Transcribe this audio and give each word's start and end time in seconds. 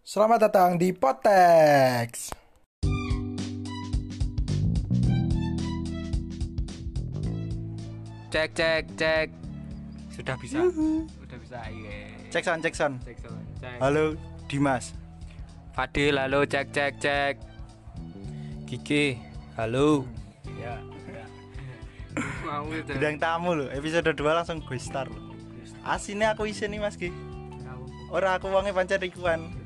Selamat 0.00 0.48
datang 0.48 0.80
di 0.80 0.96
Potex. 0.96 2.32
Cek 8.32 8.50
cek 8.56 8.84
cek. 8.96 9.28
Sudah 10.08 10.40
bisa. 10.40 10.64
Sudah 10.72 11.36
bisa. 11.36 11.58
Iya. 11.68 12.16
Cek 12.32 12.42
son, 12.48 12.58
cek 12.64 12.72
son. 12.72 12.92
Cek 13.04 13.20
so. 13.20 13.28
Cek. 13.60 13.76
Halo, 13.76 14.16
Dimas. 14.48 14.96
Fadil, 15.76 16.16
halo 16.16 16.48
cek 16.48 16.72
cek 16.72 16.96
cek. 16.96 17.34
Kiki, 18.64 19.20
halo. 19.60 20.08
Ya. 20.56 20.80
Mau 22.48 22.72
itu. 22.72 22.96
Bidang 22.96 23.20
tamu 23.20 23.52
loh, 23.52 23.68
episode 23.68 24.16
2 24.16 24.16
langsung 24.16 24.64
gue 24.64 24.80
star 24.80 25.12
loh. 25.12 25.28
Asine 25.84 26.24
aku 26.32 26.48
isi 26.48 26.64
nih 26.72 26.80
Mas 26.80 26.96
Ki. 26.96 27.12
Ora 28.08 28.40
aku 28.40 28.48
wonge 28.48 28.72
pancen 28.72 29.04
ikuan. 29.04 29.59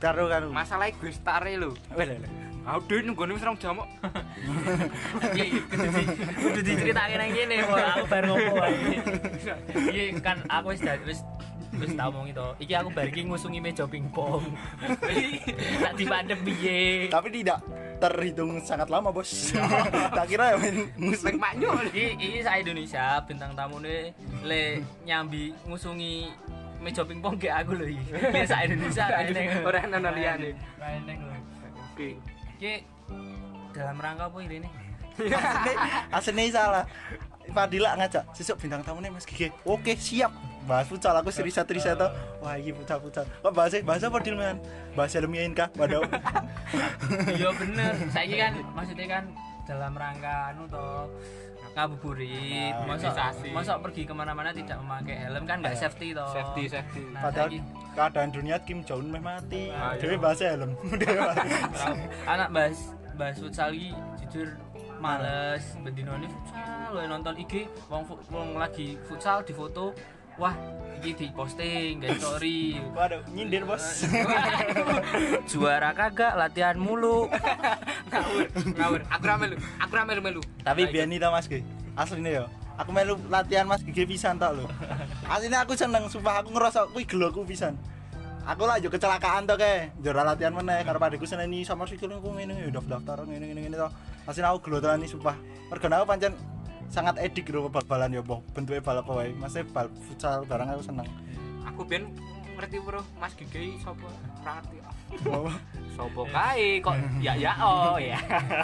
Karo 0.00 0.32
kan. 0.32 0.48
Masalah 0.48 0.88
gue 0.90 1.12
star 1.12 1.44
lho. 1.44 1.76
Leh, 1.92 2.08
leh. 2.08 2.32
Aduh, 2.64 3.00
nunggu 3.04 3.24
nih. 3.24 3.36
Iya, 5.36 5.44
iya, 5.48 5.60
kudu 5.64 5.88
di 5.90 6.04
kudu 6.40 6.60
diceritake 6.60 7.14
nang 7.16 7.30
kene, 7.32 7.56
aku 7.64 8.06
baru 8.08 8.26
ngopo 8.36 8.52
wae. 8.60 8.76
Iya, 9.92 10.04
kan 10.20 10.36
aku 10.44 10.76
wis 10.76 10.80
wis 11.08 11.20
wis 11.80 11.90
tau 11.96 12.12
ngomong 12.12 12.28
itu. 12.28 12.46
Iki 12.68 12.74
aku 12.76 12.88
bar 12.92 13.06
iki 13.08 13.20
ngusungi 13.24 13.60
meja 13.64 13.84
pingpong. 13.88 14.44
Tak 15.84 15.92
dipandep 15.96 16.38
piye? 16.44 17.08
Tapi 17.08 17.28
tidak 17.32 17.58
terhitung 18.00 18.60
sangat 18.64 18.88
lama, 18.92 19.08
Bos. 19.08 19.56
tak 20.16 20.24
kira 20.28 20.52
ya 20.52 20.56
main 20.60 20.76
musik. 21.00 21.36
Maknyo. 21.36 21.70
Iki 21.92 22.44
sak 22.44 22.60
Indonesia 22.64 23.20
bintang 23.24 23.52
tamune 23.56 24.12
le 24.44 24.84
nyambi 25.08 25.56
ngusungi 25.64 26.28
meja 26.80 27.02
pingpong 27.04 27.36
ke 27.36 27.48
aku 27.52 27.76
lho 27.76 27.86
iki. 27.92 28.04
Le 28.34 28.40
sak 28.48 28.66
Indonesia 28.66 29.04
ra 29.06 29.18
eneng. 29.24 29.48
Ora 29.62 29.78
ana 29.84 30.10
liyane. 30.10 30.50
Lho. 30.56 31.36
Oke. 31.92 32.08
Iki 32.56 32.72
dalam 33.76 33.96
rangka 34.00 34.26
apa 34.28 34.38
ini? 34.40 34.70
asine 36.16 36.48
salah 36.48 36.84
Fadila 37.50 37.98
ngajak 37.98 38.24
sesuk 38.32 38.56
bintang 38.62 38.80
tamu 38.86 39.02
nih 39.02 39.10
Mas 39.10 39.26
Gigi 39.26 39.50
oke 39.66 39.92
siap 39.98 40.30
bahas 40.68 40.86
futsal 40.86 41.16
aku 41.18 41.34
seri 41.34 41.50
satu 41.50 41.74
riset 41.74 41.98
tuh 41.98 42.08
wah 42.38 42.54
ini 42.54 42.70
futsal 42.70 43.02
futsal 43.02 43.24
kok 43.26 43.52
bahasnya 43.52 43.82
bahasa 43.82 44.06
apa 44.06 44.18
Dilman 44.22 44.56
bahasa 44.94 45.18
ilmiahin 45.18 45.56
kah 45.56 45.66
waduh 45.74 46.04
Iya 47.40 47.50
bener. 47.58 47.92
Saiki 48.12 48.36
kan 48.38 48.54
maksudnya 48.70 49.06
kan 49.18 49.24
dalam 49.66 49.92
rangka 49.98 50.54
anu 50.54 50.62
to 50.70 50.86
ngabuburit, 51.82 52.36
Ah, 52.70 52.84
mosok 52.84 53.08
imunisasi. 53.08 53.48
mosok 53.50 53.76
pergi 53.82 54.02
ke 54.04 54.12
mana-mana 54.12 54.50
tidak 54.50 54.76
memakai 54.78 55.16
helm 55.18 55.44
kan 55.44 55.56
nggak 55.58 55.72
Iya. 55.72 55.82
safety 55.82 56.08
to. 56.12 56.24
Safety 56.28 56.62
safety. 56.66 57.02
Nah, 57.08 57.20
padahal 57.24 57.48
keadaan 57.90 58.28
dunia 58.30 58.56
Kim 58.60 58.78
Jong 58.82 59.00
Un 59.00 59.08
meh 59.10 59.22
mati 59.22 59.62
Ah, 59.68 59.96
iya. 59.96 60.16
bahasa 60.16 60.44
helm 60.46 60.76
anak 62.26 62.48
bahas 62.50 62.78
bahas 63.14 63.36
futsal 63.36 63.70
iki 63.70 63.90
jujur 64.22 64.48
males 64.96 65.64
bendino 65.78 66.12
ini 66.14 66.28
futsal 66.28 66.92
lo 66.92 67.00
nonton 67.02 67.34
IG 67.34 67.64
wong 68.28 68.48
lagi 68.54 69.00
futsal 69.02 69.40
di 69.40 69.52
foto 69.52 69.96
wah 70.40 70.56
iki 71.00 71.12
di 71.16 71.26
posting 71.32 72.00
guys 72.00 72.16
story 72.16 72.80
waduh 72.96 73.20
nyindir 73.32 73.64
bos. 73.68 74.04
Juara 75.52 75.92
kagak 75.92 76.36
latihan 76.36 76.76
mulu. 76.76 77.28
Ngawur, 78.08 78.46
ngawur. 78.76 79.00
Aku 79.08 79.24
ra 79.24 79.34
melu. 79.36 79.56
Aku 79.80 79.92
ra 79.96 80.02
melu 80.08 80.20
melu. 80.20 80.40
tapi 80.64 80.88
biar 80.88 81.08
nih 81.08 81.20
Mas 81.28 81.48
Gigi 81.48 81.64
aslinya 81.96 82.30
ya 82.30 82.44
aku 82.80 82.90
melu 82.92 83.20
latihan 83.28 83.68
Mas 83.68 83.84
Gigi 83.84 84.08
pisan 84.08 84.40
tok 84.40 84.60
lho. 84.60 84.66
Aslinya 85.28 85.64
aku 85.64 85.76
seneng 85.76 86.08
sumpah 86.08 86.40
aku 86.40 86.56
ngerasa 86.56 86.88
kuwi 86.92 87.04
geloku 87.04 87.44
pisan. 87.44 87.76
Aku 88.48 88.64
lah 88.64 88.80
yo 88.80 88.88
kecelakaan 88.88 89.44
to 89.44 89.56
ke 89.60 89.92
jora 90.00 90.24
latihan 90.24 90.56
meneh 90.56 90.80
karo 90.84 90.96
padiku 90.96 91.28
seneni 91.28 91.60
sama 91.64 91.84
sikil 91.84 92.16
aku 92.16 92.32
ngene 92.32 92.56
ngene 92.56 92.72
daftar 92.72 93.24
ngene 93.28 93.52
ngene 93.52 93.60
ngene 93.68 93.76
to. 93.76 93.88
Aslinya 94.24 94.52
aku 94.52 94.68
gelo 94.68 94.80
tenan 94.80 95.04
iki 95.04 95.12
sumpah. 95.16 95.36
Mergo 95.68 95.86
aku 95.88 96.08
pancen 96.08 96.32
sangat 96.90 97.16
edik 97.22 97.48
lho 97.54 97.70
bal-balan 97.70 98.12
ya 98.12 98.22
boh. 98.22 98.44
Bentuknya 98.52 98.82
bal 98.82 99.00
apa 99.00 99.12
wae. 99.14 99.32
Masih 99.38 99.64
bal 99.70 99.88
futsal 100.10 100.44
barang 100.44 100.76
aku 100.76 100.82
seneng. 100.84 101.08
Aku 101.70 101.86
ben 101.86 102.10
ngerti 102.58 102.76
bro 102.82 103.00
Mas 103.16 103.32
Gigi? 103.38 103.78
Ora 103.86 104.52
ngerti. 104.58 104.76
Sopo 105.96 106.22
kae? 106.28 106.82
Kok 106.82 106.94
ya 107.22 107.38
ya 107.38 107.54
oh 107.62 107.96
ya. 107.96 108.18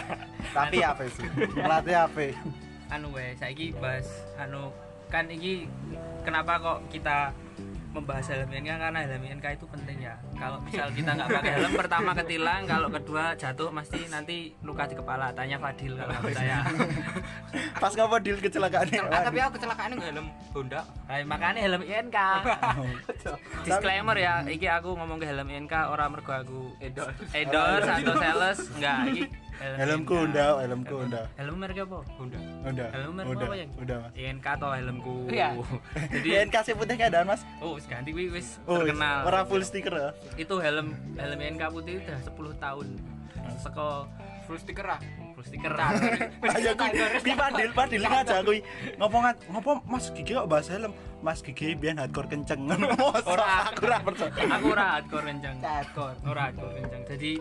tapi 0.57 0.83
apa 0.83 1.07
sih. 1.07 1.25
Melatih 1.55 1.95
apa 1.95 2.35
anu 2.91 3.11
weh 3.11 3.35
saiki 3.35 3.75
bahas 3.75 4.07
anu 4.39 4.71
kan 5.11 5.27
iki 5.27 5.67
kenapa 6.23 6.59
kok 6.59 6.79
kita 6.91 7.31
membahas 7.87 8.29
helm 8.29 8.49
INK 8.49 8.69
karena 8.69 8.99
helm 9.01 9.23
INK 9.23 9.45
itu 9.53 9.65
penting 9.65 9.97
ya. 10.01 10.15
Kalau 10.33 10.59
misal 10.59 10.87
kita 10.91 11.11
nggak 11.13 11.29
pakai 11.31 11.51
helm 11.55 11.73
pertama 11.73 12.11
ketilang 12.13 12.61
kalau 12.63 12.87
kedua 12.87 13.33
jatuh 13.33 13.71
pasti 13.71 13.99
nanti 14.07 14.35
luka 14.61 14.85
di 14.85 14.93
kepala. 14.93 15.31
Tanya 15.31 15.57
Fadil 15.57 15.95
kalau 15.95 16.11
nggak 16.11 16.23
percaya 16.23 16.57
pas 17.81 17.93
ngapa 17.93 18.17
deal 18.19 18.37
kecelakaan 18.37 18.87
Ah, 19.07 19.21
tapi 19.23 19.37
aku 19.39 19.57
kecelakaan 19.57 19.89
nggak 19.93 20.09
helm 20.09 20.27
Honda. 20.51 20.81
Hai, 21.05 21.21
makanya 21.23 21.59
helm 21.59 21.81
INK 21.81 22.17
disclaimer 23.65 24.17
ya 24.17 24.43
iki 24.45 24.67
aku 24.67 24.93
ngomong 24.93 25.17
ke 25.17 25.25
helm 25.25 25.47
INK 25.47 25.73
orang 25.87 26.09
mergo 26.11 26.31
aku 26.31 26.59
Endorse. 26.79 27.23
endorse. 27.33 27.89
Atau 27.89 28.15
sales. 28.17 28.59
Enggak 28.77 28.97
iki 29.09 29.23
helmku 29.57 30.13
INK. 30.13 30.25
unda 30.29 30.45
helmku 30.61 30.95
unda 31.01 31.21
helm 31.37 31.55
merek 31.57 31.77
apa? 31.83 31.99
Honda. 32.17 32.39
udah 32.67 32.87
helm 32.93 33.13
merek 33.17 33.37
apa 33.41 33.55
yang? 33.57 33.69
Udah 33.81 33.97
mas. 34.01 34.11
INK 34.13 34.47
atau 34.47 34.69
helmku? 34.73 35.15
Iya. 35.29 35.49
jadi 36.13 36.29
Jadi 36.43 36.49
kasih 36.53 36.73
putih 36.77 36.95
keadaan 36.95 37.25
mas. 37.27 37.41
Oh 37.59 37.75
wis 37.75 37.85
ganti 37.89 38.09
kuwi 38.13 38.29
wis 38.31 38.61
Oh, 38.69 38.81
terkenal. 38.81 39.25
Ora 39.25 39.41
full 39.43 39.63
stiker 39.65 39.93
ya? 39.93 40.09
Itu 40.37 40.61
helm 40.61 40.93
helm 41.17 41.39
NK 41.39 41.63
putih 41.73 41.99
udah 42.03 42.19
10 42.21 42.63
tahun. 42.63 42.87
Seko 43.57 44.05
Full 44.47 44.63
stiker 44.63 44.87
ah. 44.87 44.99
full 45.35 45.43
stiker. 45.43 45.75
Ayo 46.55 46.71
kuwi. 46.79 47.03
Kuwi 47.19 47.33
padil 47.35 47.69
padil 47.75 48.01
ngajak 48.07 48.39
kuwi. 48.47 48.63
Ngopo 48.95 49.17
ngopo 49.51 49.71
Mas 49.83 50.07
Gigi 50.15 50.31
kok 50.31 50.47
bahas 50.47 50.71
helm? 50.71 50.95
Mas 51.19 51.43
Gigi 51.43 51.75
biyen 51.75 51.99
hardcore 51.99 52.31
kenceng. 52.31 52.63
Ora. 53.27 53.67
Aku 53.67 53.83
ora 53.83 53.99
percaya. 53.99 54.31
Aku 54.55 54.65
ora 54.71 54.85
hardcore 54.95 55.25
kenceng. 55.27 55.55
Hardcore. 55.59 56.15
Ora 56.23 56.41
hardcore 56.47 56.73
kenceng. 56.79 57.01
Jadi 57.11 57.31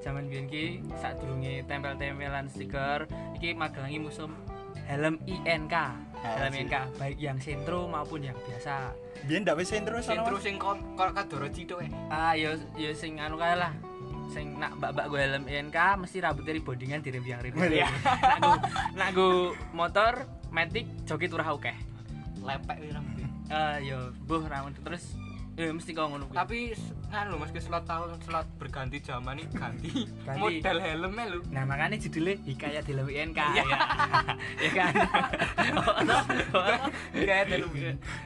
zaman 0.00 0.26
biyen 0.26 0.48
ki 0.48 0.80
sadurunge 0.96 1.64
tempel-tempelan 1.68 2.48
stiker 2.48 3.04
iki 3.36 3.52
magelangi 3.52 4.00
museum 4.00 4.32
helm 4.88 5.20
INK 5.28 5.74
helm. 6.20 6.52
INK 6.52 6.74
baik 6.98 7.16
yang 7.20 7.38
sentro 7.38 7.86
maupun 7.86 8.24
yang 8.24 8.36
biasa 8.48 8.90
biyen 9.28 9.44
ndak 9.44 9.60
wis 9.60 9.70
sentro 9.70 10.00
terus 10.00 10.42
sing 10.42 10.56
kok 10.56 10.80
kadoro 10.96 11.46
cito 11.52 11.78
eh. 11.78 11.90
ah 12.08 12.32
yo 12.32 12.56
yo 12.74 12.90
sing 12.96 13.20
anu 13.20 13.36
kae 13.36 13.54
lah 13.54 13.70
sing 14.30 14.56
nak 14.62 14.78
mbak-mbak 14.78 15.06
gue 15.10 15.20
helm 15.20 15.44
INK 15.44 15.78
mesti 15.98 16.22
rambutnya 16.22 16.54
ribondingan 16.54 17.00
dirembiang 17.02 17.40
ribut 17.42 17.66
Iya. 17.66 17.90
nak 18.30 18.38
gue 18.40 18.56
nak 18.94 19.10
gue 19.12 19.34
motor 19.74 20.12
matic 20.50 20.86
joget 21.02 21.34
ora 21.34 21.50
akeh 21.50 21.76
Lepek 22.40 22.78
rambutnya. 22.88 23.28
ah 23.50 23.76
yo 23.82 24.14
buh 24.24 24.40
rambut 24.46 24.78
terus 24.80 25.18
eh 25.58 25.68
mesti 25.68 25.92
kau 25.92 26.08
ngono. 26.08 26.30
Tapi 26.32 26.72
nganu 27.10 27.34
Mas 27.36 27.50
ke 27.50 27.58
slot 27.58 27.84
tahun 27.84 28.14
slot 28.22 28.46
berganti 28.54 29.02
zaman 29.02 29.34
nih 29.34 29.46
ganti, 29.50 29.90
Ganti. 30.22 30.38
model 30.38 30.78
helmnya 30.78 31.24
lu. 31.26 31.40
nah 31.50 31.66
makanya 31.66 31.98
judulnya 31.98 32.38
hikayat 32.46 32.86
di 32.86 32.94
INK 32.94 33.38
ya 33.50 33.64
ya 34.56 34.70
kan 34.70 34.92
Kayak 37.10 37.44
helm. 37.50 37.70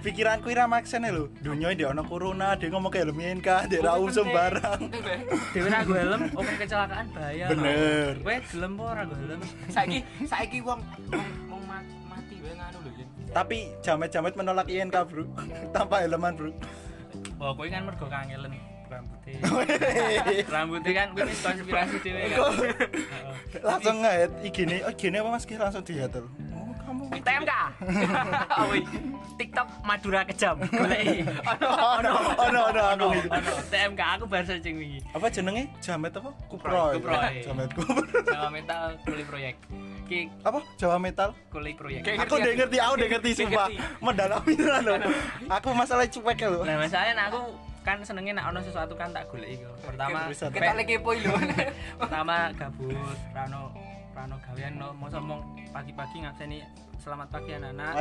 pikiranku 0.05 0.53
ira 0.53 0.69
maksane 0.69 1.09
lho 1.09 1.33
dunia 1.41 1.73
di 1.73 1.85
ono 1.85 2.05
corona 2.05 2.53
dia 2.55 2.69
ngomong 2.69 2.93
ke 2.93 3.01
helm 3.01 3.17
NK 3.41 3.49
dia 3.73 3.81
ra 3.81 3.97
usum 3.97 4.29
barang 4.29 4.81
Dewi 5.57 5.69
ragu 5.71 5.93
helm, 5.95 6.21
oke 6.35 6.53
kecelakaan 6.61 7.07
bahaya. 7.15 7.47
Bener. 7.49 8.21
Weh, 8.21 8.39
gelem 8.53 8.73
po 8.77 8.85
ragu 8.91 9.15
helm. 9.17 9.41
Saiki 9.71 9.99
saiki 10.29 10.59
wong 10.61 10.81
wong 11.09 11.29
wong 11.49 11.63
ma- 11.65 11.89
mati 12.11 12.37
wae 12.45 12.53
nganu 12.53 12.79
lho 12.85 12.91
tapi 13.33 13.73
jamet-jamet 13.81 14.35
menolak 14.37 14.69
INK 14.69 14.97
bro 15.09 15.25
tanpa 15.75 16.05
helman 16.05 16.37
bro 16.37 16.53
Oh, 17.39 17.55
kowe 17.55 17.67
kan 17.67 17.87
mergo 17.87 18.07
kangelen 18.11 18.51
rambutnya. 19.25 20.45
rambutnya 20.49 20.93
kan 20.93 21.09
wis 21.17 21.41
konspirasi 21.41 21.97
dhewe 22.05 22.23
kan. 22.29 22.41
Langsung 23.65 23.97
nge 24.05 24.13
IG 24.45 24.57
nih 24.69 24.79
oh 24.85 24.93
gini 24.93 25.17
apa 25.21 25.29
mas 25.33 25.45
langsung 25.49 25.83
diatur 25.85 26.25
oh 26.29 26.73
kamu 26.85 27.03
TMK. 27.25 27.53
Oh. 28.55 28.71
TikTok 29.35 29.67
Madura 29.83 30.23
kejam. 30.23 30.55
Goleki. 30.71 31.27
oh 31.67 31.99
no 31.99 32.13
oh 32.39 32.49
no 32.55 32.61
oh 32.71 32.73
no 32.75 32.83
aku 32.87 32.95
Ono, 32.95 33.07
ono. 33.35 33.53
TMK 33.67 34.01
aku 34.15 34.25
baru 34.31 34.45
searching 34.47 34.77
wingi. 34.79 35.01
apa 35.11 35.27
jenenge 35.27 35.67
jamet 35.83 36.15
apa 36.15 36.31
Kuproy, 36.47 37.03
kuproy 37.03 37.35
jamet 37.47 37.69
kuproy 37.75 38.23
Jawa 38.31 38.49
Metal 38.55 38.95
kuli 39.03 39.25
proyek. 39.27 39.55
Ki 40.07 40.31
apa 40.47 40.59
Jawa 40.79 40.97
metal 41.03 41.31
kuli 41.51 41.73
proyek. 41.75 42.03
Aku 42.07 42.39
udah 42.39 42.53
ngerti 42.55 42.77
aku 42.79 42.93
udah 42.95 43.09
ngerti 43.11 43.31
sumpah 43.43 43.67
mendalami 43.99 44.55
lho 44.55 44.95
aku 45.51 45.69
masalah 45.75 46.07
cuek 46.07 46.39
ya 46.39 46.49
lho 46.53 46.61
Nah, 46.63 46.77
masalahnya 46.79 47.25
aku 47.27 47.41
kan 47.85 48.01
senengnya 48.01 48.41
nak 48.41 48.57
ono 48.57 48.61
sesuatu 48.65 48.97
kan 48.97 49.13
tak 49.13 49.29
goleki 49.29 49.61
kok. 49.61 49.77
Pertama, 49.85 50.19
Bisa. 50.33 50.49
Kita 50.49 50.73
lagi 50.73 50.97
poin 50.97 51.21
lho. 51.21 51.37
pertama 52.01 52.49
gabut 52.57 52.97
rano 53.37 53.71
rano 54.17 54.37
gawean 54.41 54.73
no 54.81 54.89
mau 54.97 55.13
ngomong 55.13 55.41
pagi-pagi 55.75 56.25
ngakseni 56.25 56.59
selamat 57.03 57.29
pagi 57.35 57.51
anak-anak 57.59 57.93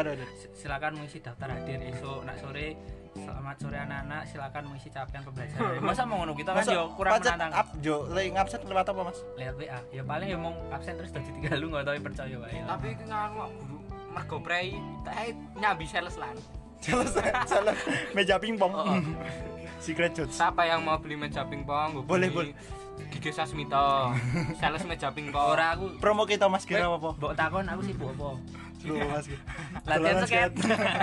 silakan 0.53 1.01
mengisi 1.01 1.18
daftar 1.19 1.50
hadir 1.51 1.81
esok 1.89 2.24
nak 2.24 2.38
sore 2.39 2.77
Selamat 3.13 3.62
sore 3.62 3.77
anak-anak, 3.77 4.25
silakan 4.25 4.74
mengisi 4.74 4.89
capaian 4.89 5.21
pembelajaran. 5.21 5.77
Masa 5.85 6.01
mau 6.01 6.25
ngono 6.25 6.33
kita 6.33 6.50
kan 6.50 6.65
yo 6.65 6.89
kurang 6.97 7.21
menantang. 7.21 7.53
up 7.53 7.68
jo 7.77 8.09
lek 8.09 8.33
ngabsen 8.33 8.65
lewat 8.65 8.89
apa 8.89 9.01
mas 9.06 9.19
Lihat 9.38 9.53
WA, 9.53 9.80
ya 9.94 10.01
paling 10.01 10.33
ya 10.33 10.38
mau 10.41 10.50
absen 10.74 10.97
terus 10.97 11.13
dadi 11.13 11.30
tiga 11.30 11.53
lu 11.53 11.69
nggak 11.69 11.85
tahu 11.85 12.01
percaya 12.01 12.33
wae. 12.41 12.57
lah. 12.65 12.74
Tapi 12.74 12.97
iki 12.97 13.06
nganu 13.06 13.33
kok 13.38 13.50
guru 13.62 13.77
mergo 14.18 14.38
prei 14.41 14.74
tak 15.06 15.30
nyambi 15.62 15.85
sales 15.85 16.18
lan. 16.18 16.33
Jelas 16.83 17.12
jelas 17.47 17.77
meja 18.12 18.35
pingpong 18.35 18.71
Oh, 18.71 18.83
oh. 18.85 19.00
secret 19.80 20.12
jokes 20.12 20.35
Siapa 20.35 20.63
yang 20.63 20.83
mau 20.83 20.95
beli 20.95 21.15
meja 21.15 21.44
pingpong? 21.44 22.03
Boleh, 22.03 22.27
boleh. 22.27 22.51
Gigi 23.09 23.31
Sasmito. 23.31 24.13
sales 24.56 24.83
meja 24.83 25.09
pingpong. 25.09 25.47
Ora 25.50 25.74
aku 25.74 25.97
promo 25.97 26.24
kita 26.24 26.45
mas 26.45 26.63
kira 26.63 26.85
apa 26.85 27.09
mbok 27.09 27.33
takon 27.33 27.65
aku 27.65 27.81
sibuk 27.83 28.09
apa? 28.12 28.30
Lu 28.83 29.00
mas 29.01 29.25
Latihan 29.83 30.24
sket. 30.24 30.51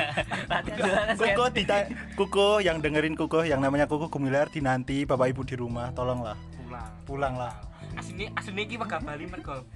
Latihan. 0.52 1.06
Kuko 1.14 1.44
dita 1.50 1.76
Kuko 2.14 2.46
yang 2.58 2.78
dengerin 2.78 3.14
Kuko 3.14 3.42
yang 3.42 3.58
namanya 3.58 3.84
Kuko 3.84 4.06
Gumilar 4.06 4.48
dinanti 4.48 5.02
bapak 5.02 5.32
ibu 5.32 5.42
di 5.42 5.56
rumah 5.56 5.90
tolonglah 5.90 6.36
pulang. 6.60 6.88
pulang 7.04 7.34
lah 7.36 7.52
Asine 7.92 8.30
asine 8.32 8.62
iki 8.62 8.76
wegah 8.76 9.00
Bali 9.00 9.26
mergo. 9.26 9.66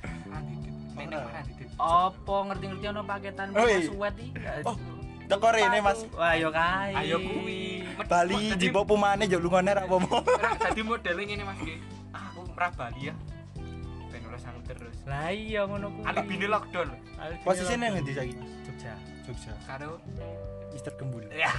Nenek. 0.94 1.26
Apa 1.74 2.36
ngerti-ngerti 2.46 2.86
ono 2.86 3.02
paketan 3.02 3.50
suwet 3.82 4.14
iki? 4.14 4.30
oh 4.62 4.76
teko 5.28 5.48
rene 5.50 5.78
mas 5.80 6.00
Wah, 6.12 6.34
yo 6.36 6.48
kae. 6.52 6.92
Ayo 6.94 7.16
kuwi. 7.20 7.84
Bali 8.08 8.58
di 8.58 8.68
Popumane 8.74 9.24
yo 9.30 9.38
lungone 9.38 9.70
ra 9.70 9.86
apa-apa 9.86 10.18
Jadi 10.70 10.82
model 10.82 11.16
ngene 11.24 11.44
Mas. 11.46 11.58
Ah, 12.12 12.30
Aku 12.34 12.42
merah 12.52 12.72
Bali 12.74 13.08
ya. 13.10 13.14
Ben 14.10 14.22
ora 14.26 14.38
sanggup 14.38 14.62
terus. 14.66 14.96
Lah 15.06 15.30
iya 15.30 15.62
ngono 15.66 15.90
kuwi. 15.94 16.04
Alibine 16.06 16.46
lockdown 16.50 16.88
posisinya 17.46 17.88
lockdown. 17.88 17.92
ngendi 17.98 18.12
saiki 18.14 18.34
mas 18.38 18.50
Jogja. 18.66 18.92
Jogja 19.24 19.52
karo 19.64 19.90
Mister 20.74 20.92
Gembul 20.98 21.24
ya. 21.30 21.50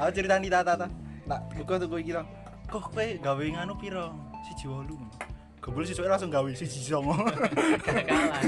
Aku 0.00 0.10
cerita 0.16 0.40
nih 0.40 0.50
tata 0.50 0.72
tata. 0.74 0.86
Nak 1.28 1.40
buka 1.56 1.76
tuh 1.80 1.88
gue 1.92 2.00
kira. 2.04 2.22
Kok 2.68 2.92
kowe 2.92 3.06
gawe 3.20 3.44
nganu 3.44 3.76
piro? 3.76 4.12
Siji 4.48 4.66
wolu. 4.68 4.96
Gembul 5.64 5.80
sisuk 5.88 6.04
langsung 6.04 6.28
gawe 6.28 6.50
siji 6.52 6.76
songo. 6.84 7.16
Kalah. 7.88 8.40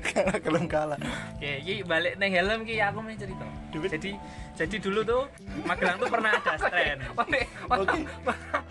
Karena 0.00 0.36
kelem 0.40 0.64
kalah. 0.64 0.96
Oke, 1.36 1.60
iki 1.60 1.84
balik 1.84 2.16
nang 2.16 2.32
helm 2.32 2.64
ki 2.64 2.80
aku 2.80 3.04
mau 3.04 3.12
cerita. 3.12 3.44
Jadi 3.68 4.16
jadi 4.56 4.76
dulu 4.80 5.00
tuh 5.04 5.22
Magelang 5.68 6.00
tuh 6.00 6.08
pernah 6.08 6.32
ada 6.40 6.56
tren. 6.56 7.04
Oke. 7.12 7.40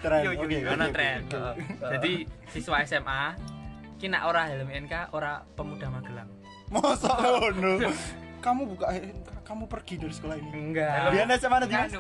Tren. 0.01 0.21
Oke. 0.25 0.57
oke, 0.57 0.87
tren. 0.89 1.19
Jadi 1.93 2.13
siswa 2.49 2.81
SMA 2.81 3.37
ki 4.01 4.09
nak 4.09 4.25
ora 4.25 4.49
helm 4.49 4.73
NK, 4.73 5.13
ora 5.13 5.45
pemuda 5.53 5.93
Magelang. 5.93 6.29
Masa 6.73 7.13
ngono? 7.13 7.77
Kamu 8.43 8.75
buka 8.75 8.91
eh, 8.91 9.07
kamu 9.47 9.63
pergi 9.71 9.95
dari 10.03 10.11
sekolah 10.11 10.35
ini. 10.35 10.51
Enggak. 10.51 11.15
Biar 11.15 11.27
SMA 11.39 11.57
nanti 11.63 11.75
Mas. 11.79 11.95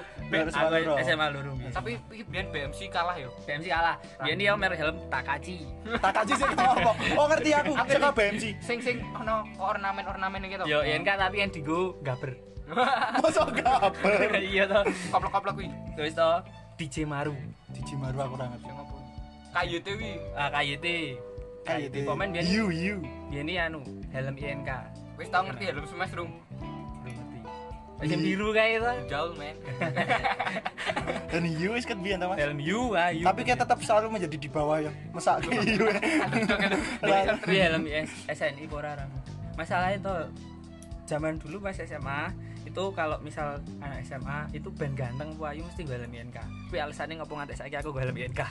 SMA 0.51 1.25
loro. 1.31 1.53
SMA. 1.55 1.71
Tapi 1.71 1.91
biyen 2.27 2.51
BMC 2.51 2.91
kalah 2.91 3.15
yo. 3.15 3.31
BMC 3.47 3.71
kalah. 3.71 3.95
Biyen 4.19 4.37
dia 4.43 4.51
merek 4.59 4.75
helm 4.75 4.99
Takachi. 5.07 5.63
Tak 6.03 6.11
kaji 6.11 6.33
sih 6.35 6.43
apa? 6.43 6.91
Oh 7.19 7.25
ngerti 7.31 7.49
aku. 7.55 7.71
Saka 7.79 8.11
BMC. 8.11 8.43
Sing 8.59 8.83
sing 8.83 8.99
ono 9.15 9.47
ornamen-ornamen 9.55 10.43
gitu. 10.51 10.67
Yo 10.67 10.83
NK 10.83 11.09
tapi 11.15 11.35
yang 11.39 11.51
digo 11.55 11.95
gaber. 12.03 12.35
Masa 13.23 13.47
gaper. 13.47 14.35
Iya 14.51 14.63
toh. 14.67 14.83
Koplok-koplok 15.15 15.53
kuwi. 15.63 15.67
Terus 15.95 16.11
toh 16.11 16.43
DJ 16.75 17.07
Maru. 17.07 17.31
Diji 17.71 17.95
maru 17.95 18.19
aku 18.19 18.35
ora 18.35 18.51
ngerti. 18.51 18.67
Sing 18.67 18.75
opo? 18.75 18.95
Kayu 19.55 19.77
te 19.79 19.91
wi. 19.95 20.11
Ah 20.35 20.51
KYT. 20.51 20.87
KYT 21.63 21.95
komen 22.03 22.35
biyen 22.35 22.43
You 22.51 22.67
you. 22.67 22.95
biyen 23.31 23.47
ini 23.47 23.55
anu 23.55 23.79
helm 24.11 24.35
INK. 24.35 24.71
Wis 25.13 25.27
tau 25.29 25.45
ngerti 25.45 25.63
helm 25.69 25.85
semester 25.85 26.17
rung. 26.21 26.33
Belum 27.03 27.13
ngerti. 27.13 27.37
Helm 28.03 28.21
biru 28.25 28.47
kayak 28.51 28.71
itu. 28.81 28.91
Jauh 29.13 29.33
men. 29.37 29.55
Dan 31.29 31.43
you 31.49 31.73
ket 31.79 31.99
biyen 32.01 32.17
ta 32.21 32.27
Mas? 32.29 32.37
Helm 32.41 32.59
U 32.59 32.93
ah 32.93 33.09
U. 33.13 33.23
Tapi 33.23 33.41
kayak 33.45 33.59
tetap 33.65 33.79
selalu 33.81 34.07
menjadi 34.17 34.37
di 34.37 34.49
bawah 34.49 34.77
ya. 34.81 34.91
Masa 35.13 35.37
you. 35.41 35.85
Tapi 37.01 37.55
helm 37.57 37.83
S- 37.85 38.25
SNI 38.29 38.65
ora 38.69 38.97
orang. 38.97 39.09
Masalahnya 39.53 39.97
itu 40.01 40.15
zaman 41.05 41.37
dulu 41.37 41.61
pas 41.61 41.77
SMA 41.77 42.33
itu 42.73 42.89
kalau 42.91 43.21
misal 43.21 43.53
anak 43.77 44.01
SMA 44.01 44.49
itu 44.51 44.65
ben 44.71 44.91
ganteng 44.93 45.37
Bu 45.37 45.45
Ayu 45.45 45.61
mesti 45.61 45.85
gue 45.85 45.93
helm 45.93 46.09
INK. 46.09 46.41
Tapi 46.41 46.77
alasannya 46.79 47.21
ngopo 47.21 47.37
ngantek 47.37 47.53
saiki 47.55 47.77
aku 47.77 47.93
gue 47.93 48.01
helm 48.01 48.17
INK. 48.17 48.41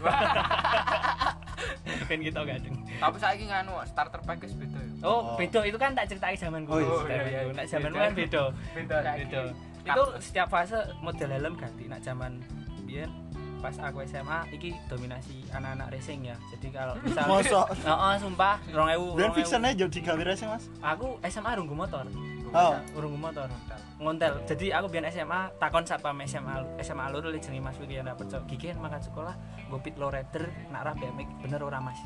kan 2.03 2.17
gitu 2.17 2.39
ganteng. 2.41 2.75
Tapi 2.97 3.17
saiki 3.19 3.45
nganu 3.47 3.73
starter 3.83 4.23
package 4.23 4.55
beda 4.55 4.79
yo. 4.79 4.95
Oh, 5.03 5.11
Oh. 5.11 5.35
beda 5.35 5.61
itu 5.65 5.75
kan 5.75 5.91
tak 5.93 6.07
ceritain 6.07 6.37
zaman 6.37 6.63
gue. 6.63 6.75
Oh, 6.77 7.03
iya, 7.05 7.43
iya. 7.43 7.51
Nak 7.51 7.67
zaman 7.67 7.91
Beda. 7.91 7.99
kan 8.01 8.13
beda. 8.15 8.43
Beda 8.73 8.97
Beda. 9.19 9.41
Itu 9.83 10.03
setiap 10.21 10.47
fase 10.49 10.79
model 11.01 11.29
helm 11.29 11.55
ganti. 11.57 11.85
Nak 11.85 12.01
zaman 12.01 12.39
biyen 12.85 13.11
pas 13.59 13.75
aku 13.77 14.03
SMA 14.05 14.43
iki 14.51 14.75
dominasi 14.87 15.51
anak-anak 15.51 15.91
racing 15.91 16.21
ya. 16.25 16.37
Jadi 16.49 16.71
kalau 16.71 16.95
misal 17.05 17.27
Masa 17.27 17.61
Heeh, 17.73 18.15
sumpah 18.19 18.55
2000. 18.69 19.15
Brand 19.15 19.33
2000. 19.33 19.39
fiction 19.39 19.61
aja 19.65 19.85
di 19.85 19.99
gawe 20.01 20.23
racing 20.25 20.47
Mas. 20.47 20.65
Aku 20.81 21.19
SMA 21.25 21.51
runggu 21.55 21.75
motor. 21.75 22.07
Oh. 22.53 22.77
Runggu 22.93 23.17
motor. 23.17 23.49
Ngontel. 23.97 24.45
Jadi 24.45 24.69
aku 24.77 24.93
biyen 24.93 25.09
SMA 25.09 25.49
takon 25.57 25.89
satpam 25.89 26.21
SMA 26.29 26.85
SMA 26.85 27.09
loro 27.09 27.33
le 27.33 27.41
jenenge 27.41 27.65
Mas 27.65 27.81
percaya 27.81 28.45
gigi 28.45 28.69
kan 28.69 28.77
makan 28.77 29.01
sekolah 29.01 29.35
go 29.73 29.81
pit 29.81 29.97
low 29.97 30.13
rider 30.13 30.53
nak 30.69 30.85
ra 30.85 30.93
BMX 30.93 31.29
bener 31.41 31.65
ora 31.65 31.81
Mas? 31.81 31.97